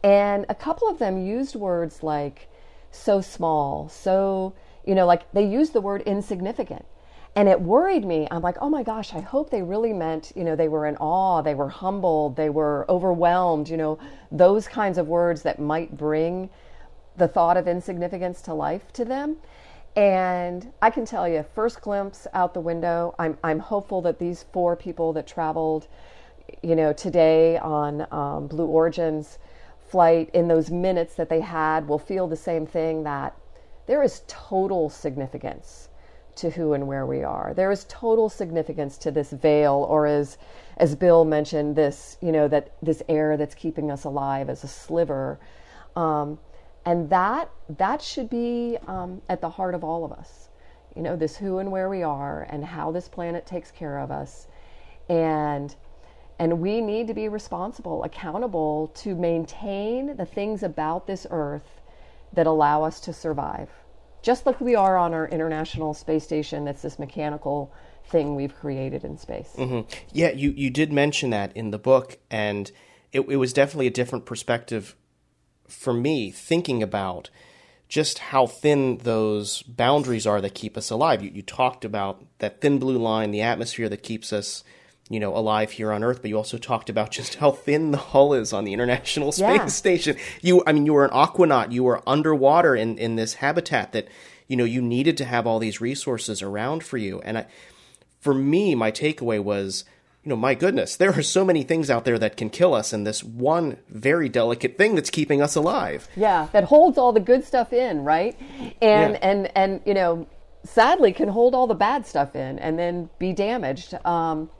And 0.04 0.46
a 0.48 0.54
couple 0.54 0.88
of 0.88 1.00
them 1.00 1.26
used 1.26 1.56
words 1.56 2.04
like 2.04 2.48
so 2.92 3.20
small, 3.20 3.88
so, 3.88 4.54
you 4.86 4.94
know, 4.94 5.04
like 5.04 5.30
they 5.32 5.44
used 5.44 5.72
the 5.72 5.80
word 5.80 6.02
insignificant. 6.02 6.86
And 7.34 7.48
it 7.48 7.60
worried 7.60 8.04
me. 8.04 8.28
I'm 8.30 8.40
like, 8.40 8.56
oh 8.60 8.70
my 8.70 8.84
gosh, 8.84 9.14
I 9.14 9.20
hope 9.20 9.50
they 9.50 9.62
really 9.62 9.92
meant, 9.92 10.32
you 10.36 10.44
know, 10.44 10.54
they 10.54 10.68
were 10.68 10.86
in 10.86 10.96
awe, 10.96 11.42
they 11.42 11.54
were 11.54 11.68
humbled, 11.68 12.36
they 12.36 12.50
were 12.50 12.86
overwhelmed, 12.88 13.68
you 13.68 13.76
know, 13.76 13.98
those 14.30 14.68
kinds 14.68 14.98
of 14.98 15.08
words 15.08 15.42
that 15.42 15.58
might 15.58 15.96
bring 15.96 16.50
the 17.16 17.28
thought 17.28 17.56
of 17.56 17.66
insignificance 17.66 18.40
to 18.42 18.54
life 18.54 18.92
to 18.92 19.04
them. 19.04 19.36
And 19.98 20.72
I 20.80 20.90
can 20.90 21.04
tell 21.04 21.28
you, 21.28 21.44
first 21.56 21.80
glimpse 21.80 22.28
out 22.32 22.54
the 22.54 22.60
window, 22.60 23.16
I'm, 23.18 23.36
I'm 23.42 23.58
hopeful 23.58 24.00
that 24.02 24.20
these 24.20 24.44
four 24.52 24.76
people 24.76 25.12
that 25.14 25.26
traveled, 25.26 25.88
you 26.62 26.76
know, 26.76 26.92
today 26.92 27.58
on 27.58 28.06
um, 28.12 28.46
Blue 28.46 28.66
Origin's 28.66 29.38
flight, 29.90 30.30
in 30.34 30.46
those 30.46 30.70
minutes 30.70 31.16
that 31.16 31.28
they 31.28 31.40
had, 31.40 31.88
will 31.88 31.98
feel 31.98 32.28
the 32.28 32.36
same 32.36 32.64
thing 32.64 33.02
that 33.02 33.36
there 33.86 34.04
is 34.04 34.22
total 34.28 34.88
significance 34.88 35.88
to 36.36 36.50
who 36.50 36.74
and 36.74 36.86
where 36.86 37.04
we 37.04 37.24
are. 37.24 37.52
There 37.52 37.72
is 37.72 37.84
total 37.88 38.28
significance 38.28 38.98
to 38.98 39.10
this 39.10 39.32
veil, 39.32 39.84
or 39.88 40.06
as 40.06 40.38
as 40.76 40.94
Bill 40.94 41.24
mentioned, 41.24 41.74
this 41.74 42.18
you 42.20 42.30
know 42.30 42.46
that 42.46 42.72
this 42.80 43.02
air 43.08 43.36
that's 43.36 43.56
keeping 43.56 43.90
us 43.90 44.04
alive 44.04 44.48
as 44.48 44.62
a 44.62 44.68
sliver, 44.68 45.40
um, 45.96 46.38
and 46.84 47.10
that 47.10 47.50
that 47.78 48.02
should 48.02 48.30
be 48.30 48.78
um, 48.86 49.20
at 49.28 49.40
the 49.40 49.50
heart 49.50 49.74
of 49.74 49.84
all 49.84 50.04
of 50.04 50.12
us. 50.12 50.48
You 50.96 51.02
know, 51.02 51.16
this 51.16 51.36
who 51.36 51.58
and 51.58 51.70
where 51.70 51.88
we 51.88 52.02
are, 52.02 52.46
and 52.50 52.64
how 52.64 52.90
this 52.90 53.08
planet 53.08 53.46
takes 53.46 53.70
care 53.70 53.98
of 53.98 54.10
us, 54.10 54.48
and 55.08 55.74
and 56.38 56.60
we 56.60 56.80
need 56.80 57.08
to 57.08 57.14
be 57.14 57.28
responsible, 57.28 58.04
accountable 58.04 58.92
to 58.96 59.14
maintain 59.14 60.16
the 60.16 60.24
things 60.24 60.62
about 60.62 61.06
this 61.06 61.26
earth 61.30 61.82
that 62.32 62.46
allow 62.46 62.84
us 62.84 63.00
to 63.00 63.12
survive 63.12 63.68
just 64.22 64.46
like 64.46 64.60
we 64.60 64.74
are 64.74 64.96
on 64.96 65.14
our 65.14 65.28
international 65.28 65.94
space 65.94 66.24
station 66.24 66.64
that's 66.64 66.82
this 66.82 66.98
mechanical 66.98 67.72
thing 68.06 68.34
we've 68.34 68.54
created 68.54 69.04
in 69.04 69.16
space 69.16 69.54
mm-hmm. 69.56 69.88
yeah 70.12 70.30
you, 70.30 70.50
you 70.56 70.70
did 70.70 70.92
mention 70.92 71.30
that 71.30 71.54
in 71.56 71.70
the 71.70 71.78
book 71.78 72.18
and 72.30 72.70
it, 73.12 73.20
it 73.20 73.36
was 73.36 73.52
definitely 73.52 73.86
a 73.86 73.90
different 73.90 74.26
perspective 74.26 74.96
for 75.68 75.92
me 75.92 76.30
thinking 76.30 76.82
about 76.82 77.30
just 77.88 78.18
how 78.18 78.46
thin 78.46 78.98
those 78.98 79.62
boundaries 79.62 80.26
are 80.26 80.40
that 80.40 80.54
keep 80.54 80.76
us 80.76 80.90
alive 80.90 81.22
you, 81.22 81.30
you 81.30 81.42
talked 81.42 81.84
about 81.84 82.24
that 82.38 82.60
thin 82.60 82.78
blue 82.78 82.98
line 82.98 83.30
the 83.30 83.42
atmosphere 83.42 83.88
that 83.88 84.02
keeps 84.02 84.32
us 84.32 84.64
you 85.08 85.18
know, 85.18 85.34
alive 85.34 85.70
here 85.72 85.92
on 85.92 86.04
Earth, 86.04 86.20
but 86.20 86.28
you 86.28 86.36
also 86.36 86.58
talked 86.58 86.90
about 86.90 87.10
just 87.18 87.36
how 87.36 87.50
thin 87.50 87.90
the 87.90 87.98
hull 87.98 88.34
is 88.34 88.52
on 88.52 88.64
the 88.64 88.72
International 88.72 89.32
Space 89.32 89.56
yeah. 89.56 89.66
Station. 89.66 90.16
You, 90.40 90.62
I 90.66 90.72
mean, 90.72 90.86
you 90.86 90.94
were 90.94 91.04
an 91.04 91.10
aquanaut. 91.10 91.72
You 91.72 91.84
were 91.84 92.02
underwater 92.06 92.76
in, 92.76 92.98
in 92.98 93.16
this 93.16 93.34
habitat 93.34 93.92
that, 93.92 94.08
you 94.46 94.56
know, 94.56 94.64
you 94.64 94.82
needed 94.82 95.16
to 95.18 95.24
have 95.24 95.46
all 95.46 95.58
these 95.58 95.80
resources 95.80 96.42
around 96.42 96.84
for 96.84 96.96
you. 96.96 97.20
And 97.20 97.38
I, 97.38 97.46
for 98.20 98.34
me, 98.34 98.74
my 98.74 98.90
takeaway 98.90 99.42
was, 99.42 99.84
you 100.28 100.34
know, 100.34 100.36
my 100.36 100.54
goodness, 100.54 100.94
there 100.94 101.14
are 101.14 101.22
so 101.22 101.42
many 101.42 101.62
things 101.62 101.88
out 101.88 102.04
there 102.04 102.18
that 102.18 102.36
can 102.36 102.50
kill 102.50 102.74
us, 102.74 102.92
and 102.92 103.06
this 103.06 103.24
one 103.24 103.78
very 103.88 104.28
delicate 104.28 104.76
thing 104.76 104.94
that's 104.94 105.08
keeping 105.08 105.40
us 105.40 105.56
alive. 105.56 106.06
Yeah, 106.16 106.48
that 106.52 106.64
holds 106.64 106.98
all 106.98 107.14
the 107.14 107.20
good 107.20 107.46
stuff 107.46 107.72
in, 107.72 108.04
right? 108.04 108.38
And 108.82 109.14
yeah. 109.14 109.18
and 109.22 109.56
and 109.56 109.80
you 109.86 109.94
know, 109.94 110.26
sadly, 110.64 111.14
can 111.14 111.28
hold 111.28 111.54
all 111.54 111.66
the 111.66 111.74
bad 111.74 112.06
stuff 112.06 112.36
in, 112.36 112.58
and 112.58 112.78
then 112.78 113.08
be 113.18 113.32
damaged. 113.32 113.94
Um, 114.04 114.50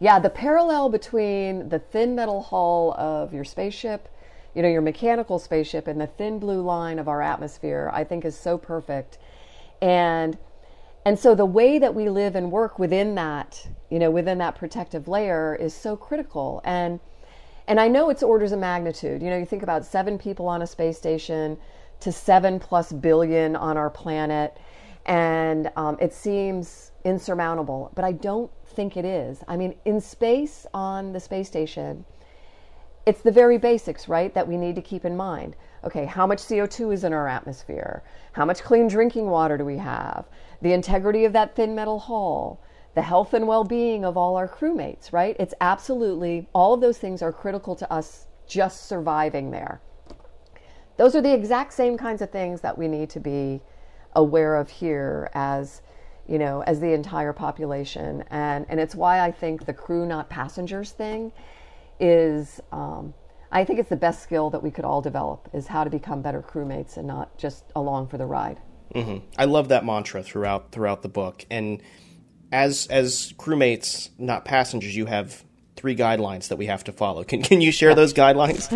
yeah, 0.00 0.18
the 0.18 0.30
parallel 0.30 0.88
between 0.88 1.68
the 1.68 1.78
thin 1.78 2.16
metal 2.16 2.42
hull 2.42 2.92
of 2.98 3.32
your 3.32 3.44
spaceship, 3.44 4.08
you 4.52 4.62
know, 4.62 4.68
your 4.68 4.82
mechanical 4.82 5.38
spaceship, 5.38 5.86
and 5.86 6.00
the 6.00 6.08
thin 6.08 6.40
blue 6.40 6.60
line 6.60 6.98
of 6.98 7.06
our 7.06 7.22
atmosphere, 7.22 7.88
I 7.94 8.02
think 8.02 8.24
is 8.24 8.36
so 8.36 8.58
perfect. 8.58 9.18
And 9.80 10.36
and 11.04 11.18
so 11.18 11.34
the 11.34 11.46
way 11.46 11.78
that 11.78 11.94
we 11.94 12.08
live 12.08 12.36
and 12.36 12.52
work 12.52 12.78
within 12.78 13.14
that, 13.16 13.66
you 13.90 13.98
know, 13.98 14.10
within 14.10 14.38
that 14.38 14.54
protective 14.54 15.08
layer 15.08 15.54
is 15.54 15.74
so 15.74 15.96
critical. 15.96 16.60
And 16.64 17.00
and 17.68 17.78
I 17.80 17.88
know 17.88 18.10
it's 18.10 18.22
orders 18.22 18.52
of 18.52 18.58
magnitude. 18.58 19.22
You 19.22 19.30
know, 19.30 19.38
you 19.38 19.46
think 19.46 19.62
about 19.62 19.84
seven 19.84 20.18
people 20.18 20.48
on 20.48 20.62
a 20.62 20.66
space 20.66 20.98
station 20.98 21.56
to 22.00 22.10
seven 22.10 22.58
plus 22.58 22.92
billion 22.92 23.54
on 23.54 23.76
our 23.76 23.88
planet, 23.88 24.58
and 25.06 25.70
um, 25.76 25.96
it 26.00 26.12
seems 26.12 26.90
insurmountable. 27.04 27.92
But 27.94 28.04
I 28.04 28.12
don't 28.12 28.50
think 28.66 28.96
it 28.96 29.04
is. 29.04 29.44
I 29.46 29.56
mean, 29.56 29.76
in 29.84 30.00
space 30.00 30.66
on 30.74 31.12
the 31.12 31.20
space 31.20 31.46
station, 31.46 32.04
it's 33.06 33.22
the 33.22 33.30
very 33.30 33.58
basics, 33.58 34.08
right, 34.08 34.34
that 34.34 34.46
we 34.46 34.56
need 34.56 34.74
to 34.76 34.82
keep 34.82 35.04
in 35.04 35.16
mind. 35.16 35.54
Okay, 35.84 36.04
how 36.04 36.26
much 36.26 36.38
CO2 36.38 36.92
is 36.92 37.04
in 37.04 37.12
our 37.12 37.28
atmosphere? 37.28 38.02
How 38.32 38.44
much 38.44 38.62
clean 38.62 38.86
drinking 38.88 39.26
water 39.26 39.58
do 39.58 39.64
we 39.64 39.78
have? 39.78 40.26
The 40.60 40.72
integrity 40.72 41.24
of 41.24 41.32
that 41.32 41.56
thin 41.56 41.74
metal 41.74 41.98
hull, 41.98 42.60
the 42.94 43.02
health 43.02 43.34
and 43.34 43.48
well 43.48 43.64
being 43.64 44.04
of 44.04 44.16
all 44.16 44.36
our 44.36 44.48
crewmates, 44.48 45.12
right? 45.12 45.36
It's 45.40 45.54
absolutely, 45.60 46.48
all 46.54 46.74
of 46.74 46.80
those 46.80 46.98
things 46.98 47.20
are 47.20 47.32
critical 47.32 47.74
to 47.76 47.92
us 47.92 48.26
just 48.46 48.86
surviving 48.86 49.50
there. 49.50 49.80
Those 50.98 51.16
are 51.16 51.22
the 51.22 51.34
exact 51.34 51.72
same 51.72 51.96
kinds 51.96 52.22
of 52.22 52.30
things 52.30 52.60
that 52.60 52.78
we 52.78 52.86
need 52.86 53.10
to 53.10 53.20
be 53.20 53.60
aware 54.14 54.56
of 54.56 54.68
here 54.70 55.30
as 55.34 55.82
you 56.26 56.38
know, 56.38 56.62
as 56.62 56.80
the 56.80 56.92
entire 56.92 57.32
population. 57.32 58.24
And, 58.30 58.64
and 58.68 58.78
it's 58.78 58.94
why 58.94 59.20
I 59.20 59.30
think 59.32 59.66
the 59.66 59.72
crew, 59.72 60.06
not 60.06 60.30
passengers 60.30 60.92
thing 60.92 61.32
is, 61.98 62.60
um, 62.70 63.12
I 63.52 63.64
think 63.64 63.78
it's 63.78 63.90
the 63.90 63.96
best 63.96 64.22
skill 64.22 64.50
that 64.50 64.62
we 64.62 64.70
could 64.70 64.84
all 64.84 65.02
develop 65.02 65.48
is 65.52 65.66
how 65.66 65.84
to 65.84 65.90
become 65.90 66.22
better 66.22 66.42
crewmates 66.42 66.96
and 66.96 67.06
not 67.06 67.36
just 67.36 67.64
along 67.76 68.08
for 68.08 68.16
the 68.16 68.26
ride. 68.26 68.58
Mm-hmm. 68.94 69.26
I 69.38 69.44
love 69.44 69.68
that 69.68 69.84
mantra 69.84 70.22
throughout 70.22 70.72
throughout 70.72 71.02
the 71.02 71.08
book. 71.08 71.44
And 71.50 71.82
as 72.50 72.86
as 72.88 73.32
crewmates, 73.34 74.10
not 74.18 74.44
passengers, 74.44 74.96
you 74.96 75.06
have 75.06 75.44
three 75.76 75.96
guidelines 75.96 76.48
that 76.48 76.56
we 76.56 76.66
have 76.66 76.84
to 76.84 76.92
follow. 76.92 77.24
Can 77.24 77.42
can 77.42 77.60
you 77.60 77.72
share 77.72 77.94
those 77.94 78.14
guidelines? 78.14 78.70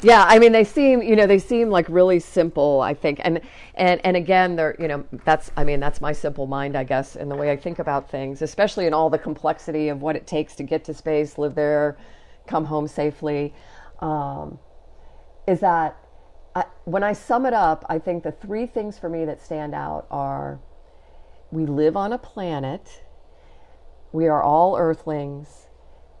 yeah, 0.04 0.24
I 0.26 0.38
mean 0.38 0.52
they 0.52 0.64
seem 0.64 1.02
you 1.02 1.16
know 1.16 1.26
they 1.26 1.38
seem 1.38 1.70
like 1.70 1.86
really 1.88 2.20
simple. 2.20 2.80
I 2.80 2.94
think 2.94 3.20
and 3.22 3.40
and 3.74 4.00
and 4.04 4.16
again 4.16 4.56
they're 4.56 4.76
you 4.78 4.88
know 4.88 5.04
that's 5.24 5.50
I 5.56 5.64
mean 5.64 5.80
that's 5.80 6.00
my 6.00 6.12
simple 6.12 6.46
mind 6.46 6.76
I 6.76 6.84
guess 6.84 7.16
in 7.16 7.28
the 7.28 7.36
way 7.36 7.50
I 7.50 7.56
think 7.56 7.78
about 7.78 8.10
things, 8.10 8.42
especially 8.42 8.86
in 8.86 8.94
all 8.94 9.10
the 9.10 9.18
complexity 9.18 9.88
of 9.88 10.00
what 10.00 10.16
it 10.16 10.26
takes 10.26 10.54
to 10.56 10.62
get 10.62 10.84
to 10.84 10.94
space, 10.94 11.38
live 11.38 11.54
there, 11.54 11.96
come 12.46 12.64
home 12.66 12.86
safely. 12.86 13.54
Um, 14.00 14.58
is 15.46 15.60
that 15.60 15.96
I, 16.54 16.64
when 16.84 17.02
I 17.02 17.12
sum 17.12 17.46
it 17.46 17.54
up, 17.54 17.84
I 17.88 17.98
think 17.98 18.22
the 18.22 18.32
three 18.32 18.66
things 18.66 18.98
for 18.98 19.08
me 19.08 19.24
that 19.24 19.40
stand 19.40 19.74
out 19.74 20.06
are 20.10 20.60
we 21.50 21.66
live 21.66 21.96
on 21.96 22.12
a 22.12 22.18
planet. 22.18 23.02
We 24.12 24.28
are 24.28 24.42
all 24.42 24.76
earthlings 24.76 25.68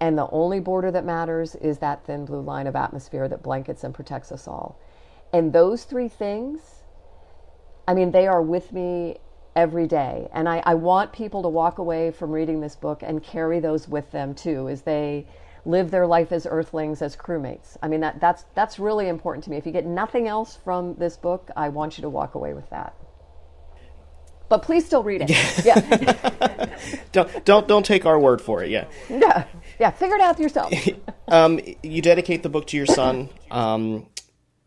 and 0.00 0.16
the 0.16 0.28
only 0.30 0.60
border 0.60 0.90
that 0.90 1.04
matters 1.04 1.54
is 1.56 1.78
that 1.78 2.04
thin 2.04 2.24
blue 2.24 2.40
line 2.40 2.66
of 2.66 2.76
atmosphere 2.76 3.28
that 3.28 3.42
blankets 3.42 3.82
and 3.82 3.92
protects 3.92 4.30
us 4.30 4.46
all. 4.46 4.78
And 5.32 5.52
those 5.52 5.84
three 5.84 6.08
things, 6.08 6.60
I 7.86 7.94
mean, 7.94 8.12
they 8.12 8.26
are 8.26 8.42
with 8.42 8.72
me 8.72 9.18
every 9.56 9.86
day. 9.86 10.28
And 10.32 10.48
I, 10.48 10.62
I 10.64 10.74
want 10.74 11.12
people 11.12 11.42
to 11.42 11.48
walk 11.48 11.78
away 11.78 12.12
from 12.12 12.30
reading 12.30 12.60
this 12.60 12.76
book 12.76 13.02
and 13.02 13.22
carry 13.22 13.58
those 13.58 13.88
with 13.88 14.10
them 14.12 14.34
too 14.34 14.68
as 14.68 14.82
they 14.82 15.26
live 15.64 15.90
their 15.90 16.06
life 16.06 16.32
as 16.32 16.46
earthlings, 16.46 17.02
as 17.02 17.16
crewmates. 17.16 17.76
I 17.82 17.88
mean, 17.88 18.00
that, 18.00 18.20
that's, 18.20 18.44
that's 18.54 18.78
really 18.78 19.08
important 19.08 19.44
to 19.44 19.50
me. 19.50 19.56
If 19.56 19.66
you 19.66 19.72
get 19.72 19.86
nothing 19.86 20.28
else 20.28 20.56
from 20.56 20.94
this 20.96 21.16
book, 21.16 21.50
I 21.56 21.68
want 21.68 21.98
you 21.98 22.02
to 22.02 22.08
walk 22.08 22.34
away 22.34 22.54
with 22.54 22.68
that 22.70 22.94
but 24.48 24.62
please 24.62 24.84
still 24.86 25.02
read 25.02 25.22
it. 25.24 25.30
Yeah. 25.64 26.76
don't 27.12 27.44
don't 27.44 27.68
don't 27.68 27.84
take 27.84 28.06
our 28.06 28.18
word 28.18 28.40
for 28.40 28.62
it. 28.62 28.70
Yeah. 28.70 28.86
Yeah. 29.10 29.44
Yeah. 29.78 29.90
Figure 29.90 30.16
it 30.16 30.20
out 30.20 30.38
yourself. 30.38 30.72
um, 31.28 31.60
you 31.82 32.00
dedicate 32.00 32.42
the 32.42 32.48
book 32.48 32.66
to 32.68 32.76
your 32.76 32.86
son, 32.86 33.28
um, 33.50 34.06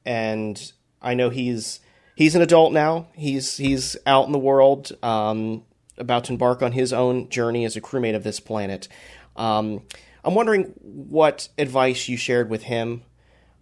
and 0.06 0.72
I 1.02 1.14
know 1.14 1.30
he's 1.30 1.80
he's 2.16 2.36
an 2.36 2.42
adult 2.42 2.74
now. 2.74 3.08
He's 3.14 3.58
he's 3.58 3.98
out 4.06 4.26
in 4.26 4.32
the 4.32 4.40
world, 4.40 4.92
um, 5.02 5.64
about 5.98 6.26
to 6.26 6.34
embark 6.34 6.62
on 6.62 6.74
his 6.74 6.94
own 6.94 7.30
journey 7.30 7.66
as 7.66 7.76
a 7.76 7.82
crewmate 7.82 8.16
of 8.16 8.24
this 8.24 8.40
planet. 8.40 8.88
Um, 9.36 9.84
I'm 10.24 10.36
wondering 10.36 10.74
what 10.82 11.50
advice 11.58 12.08
you 12.08 12.18
shared 12.18 12.50
with 12.50 12.64
him 12.64 13.04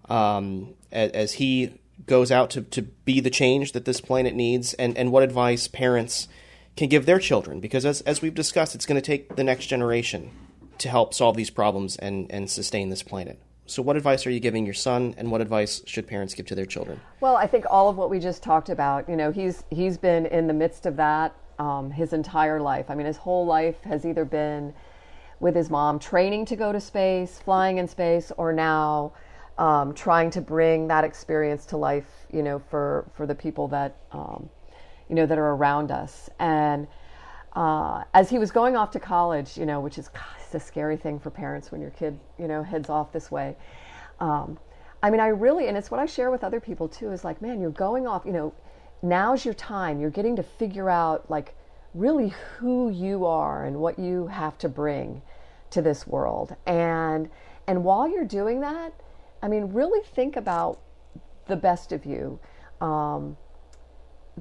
um, 0.09 0.73
as, 0.91 1.11
as 1.11 1.33
he 1.33 1.79
goes 2.05 2.31
out 2.31 2.49
to, 2.51 2.61
to 2.61 2.81
be 2.81 3.19
the 3.19 3.29
change 3.29 3.73
that 3.73 3.85
this 3.85 4.01
planet 4.01 4.33
needs 4.33 4.73
and, 4.73 4.97
and 4.97 5.11
what 5.11 5.23
advice 5.23 5.67
parents 5.67 6.27
can 6.75 6.89
give 6.89 7.05
their 7.05 7.19
children. 7.19 7.59
Because 7.59 7.85
as, 7.85 8.01
as 8.01 8.21
we've 8.21 8.33
discussed 8.33 8.75
it's 8.75 8.85
going 8.85 8.99
to 8.99 9.05
take 9.05 9.35
the 9.35 9.43
next 9.43 9.67
generation 9.67 10.31
to 10.79 10.89
help 10.89 11.13
solve 11.13 11.35
these 11.35 11.49
problems 11.49 11.97
and, 11.97 12.31
and 12.31 12.49
sustain 12.49 12.89
this 12.89 13.03
planet. 13.03 13.39
So 13.65 13.83
what 13.83 13.95
advice 13.95 14.25
are 14.25 14.31
you 14.31 14.39
giving 14.39 14.65
your 14.65 14.73
son 14.73 15.13
and 15.17 15.29
what 15.29 15.41
advice 15.41 15.83
should 15.85 16.07
parents 16.07 16.33
give 16.33 16.47
to 16.47 16.55
their 16.55 16.65
children? 16.65 16.99
Well 17.21 17.35
i 17.35 17.45
think 17.45 17.65
all 17.69 17.87
of 17.89 17.97
what 17.97 18.09
we 18.09 18.19
just 18.19 18.41
talked 18.41 18.69
about 18.69 19.07
you 19.07 19.15
know 19.15 19.31
he's 19.31 19.63
he's 19.69 19.97
been 19.97 20.25
in 20.25 20.47
the 20.47 20.53
midst 20.53 20.85
of 20.85 20.95
that 20.95 21.35
um, 21.59 21.91
his 21.91 22.13
entire 22.13 22.59
life. 22.59 22.89
I 22.89 22.95
mean 22.95 23.05
his 23.05 23.17
whole 23.17 23.45
life 23.45 23.81
has 23.83 24.05
either 24.05 24.25
been 24.25 24.73
with 25.39 25.55
his 25.55 25.69
mom 25.69 25.99
training 25.99 26.45
to 26.45 26.55
go 26.55 26.71
to 26.71 26.79
space 26.79 27.39
flying 27.39 27.77
in 27.77 27.87
space 27.87 28.31
or 28.37 28.51
now 28.53 29.13
um, 29.57 29.93
trying 29.93 30.29
to 30.31 30.41
bring 30.41 30.87
that 30.87 31.03
experience 31.03 31.65
to 31.67 31.77
life, 31.77 32.25
you 32.31 32.41
know, 32.41 32.59
for 32.59 33.05
for 33.13 33.25
the 33.25 33.35
people 33.35 33.67
that 33.67 33.97
um, 34.11 34.49
you 35.09 35.15
know 35.15 35.25
that 35.25 35.37
are 35.37 35.51
around 35.51 35.91
us. 35.91 36.29
And 36.39 36.87
uh, 37.53 38.03
as 38.13 38.29
he 38.29 38.39
was 38.39 38.51
going 38.51 38.77
off 38.77 38.91
to 38.91 38.99
college, 38.99 39.57
you 39.57 39.65
know, 39.65 39.81
which 39.81 39.97
is 39.97 40.09
a 40.53 40.59
scary 40.59 40.97
thing 40.97 41.19
for 41.19 41.29
parents 41.29 41.71
when 41.71 41.81
your 41.81 41.91
kid, 41.91 42.19
you 42.37 42.47
know, 42.47 42.63
heads 42.63 42.89
off 42.89 43.11
this 43.11 43.29
way. 43.29 43.55
Um, 44.19 44.57
I 45.01 45.09
mean, 45.09 45.19
I 45.19 45.27
really, 45.27 45.67
and 45.67 45.77
it's 45.77 45.91
what 45.91 45.99
I 45.99 46.05
share 46.05 46.31
with 46.31 46.43
other 46.43 46.59
people 46.59 46.87
too, 46.87 47.11
is 47.11 47.23
like, 47.23 47.41
man, 47.41 47.61
you're 47.61 47.71
going 47.71 48.07
off, 48.07 48.25
you 48.25 48.31
know, 48.31 48.53
now's 49.01 49.45
your 49.45 49.53
time. 49.53 49.99
You're 49.99 50.09
getting 50.09 50.35
to 50.35 50.43
figure 50.43 50.89
out 50.89 51.29
like 51.29 51.55
really 51.93 52.33
who 52.57 52.89
you 52.89 53.25
are 53.25 53.65
and 53.65 53.77
what 53.77 53.97
you 53.97 54.27
have 54.27 54.57
to 54.59 54.69
bring 54.69 55.21
to 55.71 55.81
this 55.81 56.05
world. 56.07 56.55
And 56.65 57.29
and 57.67 57.83
while 57.83 58.07
you're 58.09 58.25
doing 58.25 58.61
that, 58.61 58.93
I 59.41 59.47
mean, 59.47 59.73
really 59.73 60.03
think 60.03 60.35
about 60.35 60.79
the 61.47 61.55
best 61.55 61.91
of 61.91 62.05
you, 62.05 62.39
um, 62.81 63.37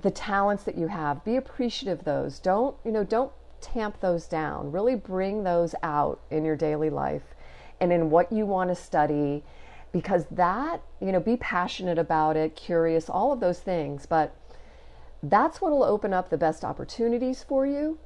the 0.00 0.10
talents 0.10 0.64
that 0.64 0.76
you 0.76 0.86
have. 0.88 1.24
Be 1.24 1.36
appreciative 1.36 2.00
of 2.00 2.04
those. 2.04 2.38
Don't 2.38 2.76
you 2.84 2.92
know? 2.92 3.04
Don't 3.04 3.32
tamp 3.60 4.00
those 4.00 4.26
down. 4.26 4.72
Really 4.72 4.94
bring 4.94 5.42
those 5.42 5.74
out 5.82 6.20
in 6.30 6.44
your 6.44 6.56
daily 6.56 6.90
life 6.90 7.34
and 7.80 7.92
in 7.92 8.10
what 8.10 8.32
you 8.32 8.46
want 8.46 8.70
to 8.70 8.74
study, 8.74 9.44
because 9.92 10.26
that 10.30 10.82
you 11.00 11.12
know, 11.12 11.20
be 11.20 11.36
passionate 11.36 11.98
about 11.98 12.36
it, 12.36 12.56
curious, 12.56 13.08
all 13.08 13.32
of 13.32 13.40
those 13.40 13.60
things, 13.60 14.04
but 14.06 14.34
that's 15.22 15.60
what 15.60 15.72
will 15.72 15.84
open 15.84 16.12
up 16.12 16.30
the 16.30 16.38
best 16.38 16.64
opportunities 16.64 17.42
for 17.42 17.66
you. 17.66 17.98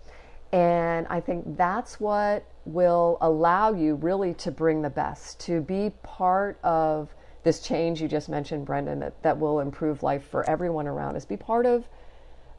And 0.52 1.06
I 1.08 1.20
think 1.20 1.56
that's 1.56 1.98
what 1.98 2.44
will 2.64 3.18
allow 3.20 3.72
you 3.72 3.94
really 3.96 4.34
to 4.34 4.50
bring 4.50 4.82
the 4.82 4.90
best, 4.90 5.40
to 5.40 5.60
be 5.60 5.92
part 6.02 6.58
of 6.62 7.14
this 7.42 7.60
change 7.60 8.00
you 8.00 8.08
just 8.08 8.28
mentioned, 8.28 8.66
Brendan, 8.66 9.00
that, 9.00 9.20
that 9.22 9.38
will 9.38 9.60
improve 9.60 10.02
life 10.02 10.24
for 10.30 10.48
everyone 10.48 10.86
around 10.86 11.16
us. 11.16 11.24
Be 11.24 11.36
part 11.36 11.66
of 11.66 11.88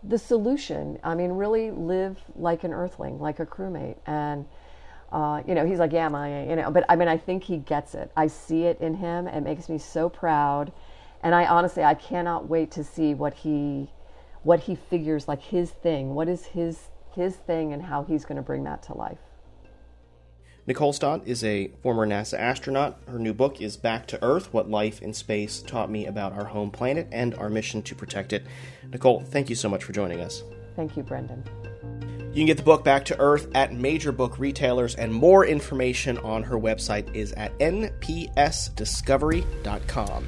the 0.04 0.18
solution. 0.18 1.00
I 1.04 1.16
mean, 1.16 1.32
really 1.32 1.72
live 1.72 2.20
like 2.36 2.63
an 2.63 2.74
earthling, 2.74 3.20
like 3.20 3.39
a 3.39 3.46
crewmate. 3.46 3.96
And, 4.06 4.46
uh, 5.12 5.42
you 5.48 5.56
know, 5.56 5.66
he's 5.66 5.80
like, 5.80 5.94
yeah, 5.94 6.10
my, 6.10 6.50
you 6.50 6.56
know, 6.56 6.72
but 6.72 6.84
I 6.89 6.96
mean, 6.96 7.08
I 7.08 7.18
think 7.18 7.44
he 7.44 7.58
gets 7.58 7.96
it. 7.96 8.12
I 8.18 8.28
see 8.28 8.63
it 8.63 8.82
in 8.82 8.96
him. 8.96 9.28
It 9.28 9.42
makes 9.42 9.70
me 9.70 9.78
so 9.78 10.10
proud. 10.10 10.74
And 11.22 11.34
I 11.34 11.46
honestly, 11.46 11.84
I 11.84 11.94
cannot 11.94 12.50
wait 12.50 12.72
to 12.72 12.84
see 12.84 13.13
what 13.13 13.34
he, 13.34 13.89
what 14.43 14.62
he 14.62 14.75
figures 14.75 15.27
like 15.27 15.41
his 15.41 15.71
thing. 15.71 16.13
What 16.13 16.29
is 16.29 16.45
his, 16.45 16.89
his 17.15 17.36
thing 17.36 17.73
and 17.73 17.84
how 17.84 18.03
he's 18.03 18.25
going 18.25 18.36
to 18.36 18.41
bring 18.41 18.63
that 18.65 18.84
to 18.84 18.97
life. 18.97 19.19
Nicole 20.65 20.93
Stott 20.93 21.27
is 21.27 21.43
a 21.43 21.67
former 21.82 22.08
NASA 22.08 22.39
astronaut. 22.39 22.97
Her 23.08 23.19
new 23.19 23.34
book 23.34 23.60
is 23.60 23.75
Back 23.75 24.08
to 24.08 24.23
Earth 24.23 24.53
What 24.53 24.69
Life 24.69 25.01
in 25.01 25.13
Space 25.13 25.62
Taught 25.62 25.91
Me 25.91 26.06
About 26.06 26.32
Our 26.32 26.45
Home 26.45 26.71
Planet 26.71 27.10
and 27.12 27.36
Our 27.36 27.49
Mission 27.49 27.82
to 27.82 27.95
Protect 27.95 28.32
It. 28.32 28.45
Nicole, 28.89 29.19
thank 29.19 29.49
you 29.49 29.58
so 29.58 29.67
much 29.67 29.84
for 29.84 29.91
joining 29.91 30.21
us. 30.21 30.41
Thank 30.77 30.95
you, 30.95 31.03
Brendan. 31.03 31.43
You 32.34 32.39
can 32.39 32.45
get 32.45 32.56
the 32.58 32.63
book 32.63 32.86
Back 32.86 33.03
to 33.06 33.19
Earth 33.19 33.47
at 33.53 33.73
major 33.73 34.13
book 34.13 34.39
retailers, 34.39 34.95
and 34.95 35.13
more 35.13 35.45
information 35.45 36.17
on 36.19 36.43
her 36.43 36.58
website 36.58 37.13
is 37.13 37.34
at 37.34 37.60
npsdiscovery.com. 37.60 40.27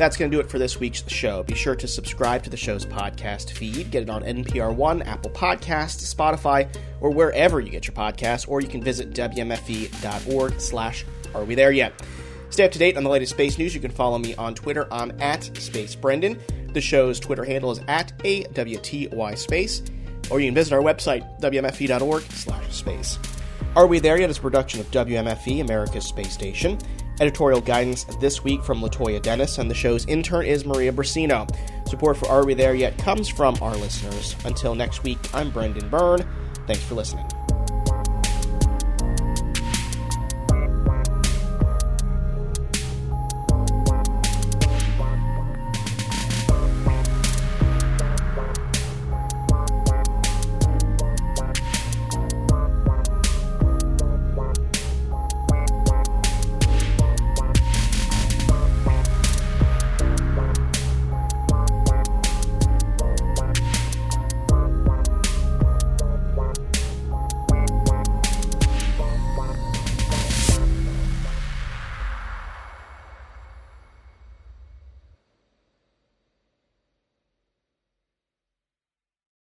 That's 0.00 0.16
going 0.16 0.30
to 0.30 0.34
do 0.34 0.40
it 0.40 0.48
for 0.48 0.58
this 0.58 0.80
week's 0.80 1.06
show. 1.08 1.42
Be 1.42 1.54
sure 1.54 1.76
to 1.76 1.86
subscribe 1.86 2.42
to 2.44 2.48
the 2.48 2.56
show's 2.56 2.86
podcast 2.86 3.50
feed. 3.50 3.90
Get 3.90 4.04
it 4.04 4.08
on 4.08 4.22
NPR 4.22 4.74
One, 4.74 5.02
Apple 5.02 5.30
Podcasts, 5.30 6.14
Spotify, 6.14 6.74
or 7.02 7.10
wherever 7.10 7.60
you 7.60 7.68
get 7.68 7.86
your 7.86 7.94
podcasts, 7.94 8.48
or 8.48 8.62
you 8.62 8.66
can 8.66 8.82
visit 8.82 9.10
WMFE.org 9.10 10.58
slash 10.58 11.04
Are 11.34 11.44
We 11.44 11.54
There 11.54 11.70
Yet? 11.70 11.92
Stay 12.48 12.64
up 12.64 12.72
to 12.72 12.78
date 12.78 12.96
on 12.96 13.04
the 13.04 13.10
latest 13.10 13.32
space 13.32 13.58
news. 13.58 13.74
You 13.74 13.80
can 13.82 13.90
follow 13.90 14.16
me 14.16 14.34
on 14.36 14.54
Twitter. 14.54 14.88
I'm 14.90 15.12
at 15.20 15.54
Space 15.58 15.94
Brendan. 15.96 16.40
The 16.72 16.80
show's 16.80 17.20
Twitter 17.20 17.44
handle 17.44 17.70
is 17.70 17.82
at 17.86 18.16
AWTY 18.20 19.36
Space. 19.36 19.82
Or 20.30 20.40
you 20.40 20.46
can 20.46 20.54
visit 20.54 20.72
our 20.72 20.80
website, 20.80 21.28
WMFE.org 21.42 22.22
slash 22.22 22.74
space. 22.74 23.18
Are 23.76 23.86
We 23.86 23.98
There 23.98 24.18
Yet 24.18 24.30
is 24.30 24.38
a 24.38 24.40
production 24.40 24.80
of 24.80 24.90
WMFE, 24.92 25.60
America's 25.60 26.06
Space 26.06 26.32
Station. 26.32 26.78
Editorial 27.20 27.60
guidance 27.60 28.04
this 28.18 28.42
week 28.42 28.64
from 28.64 28.80
Latoya 28.80 29.20
Dennis, 29.20 29.58
and 29.58 29.70
the 29.70 29.74
show's 29.74 30.06
intern 30.06 30.46
is 30.46 30.64
Maria 30.64 30.90
Brasino. 30.90 31.46
Support 31.86 32.16
for 32.16 32.28
Are 32.28 32.46
We 32.46 32.54
There 32.54 32.74
Yet 32.74 32.96
comes 32.96 33.28
from 33.28 33.56
our 33.60 33.76
listeners. 33.76 34.34
Until 34.46 34.74
next 34.74 35.02
week, 35.02 35.18
I'm 35.34 35.50
Brendan 35.50 35.90
Byrne. 35.90 36.26
Thanks 36.66 36.82
for 36.84 36.94
listening. 36.94 37.26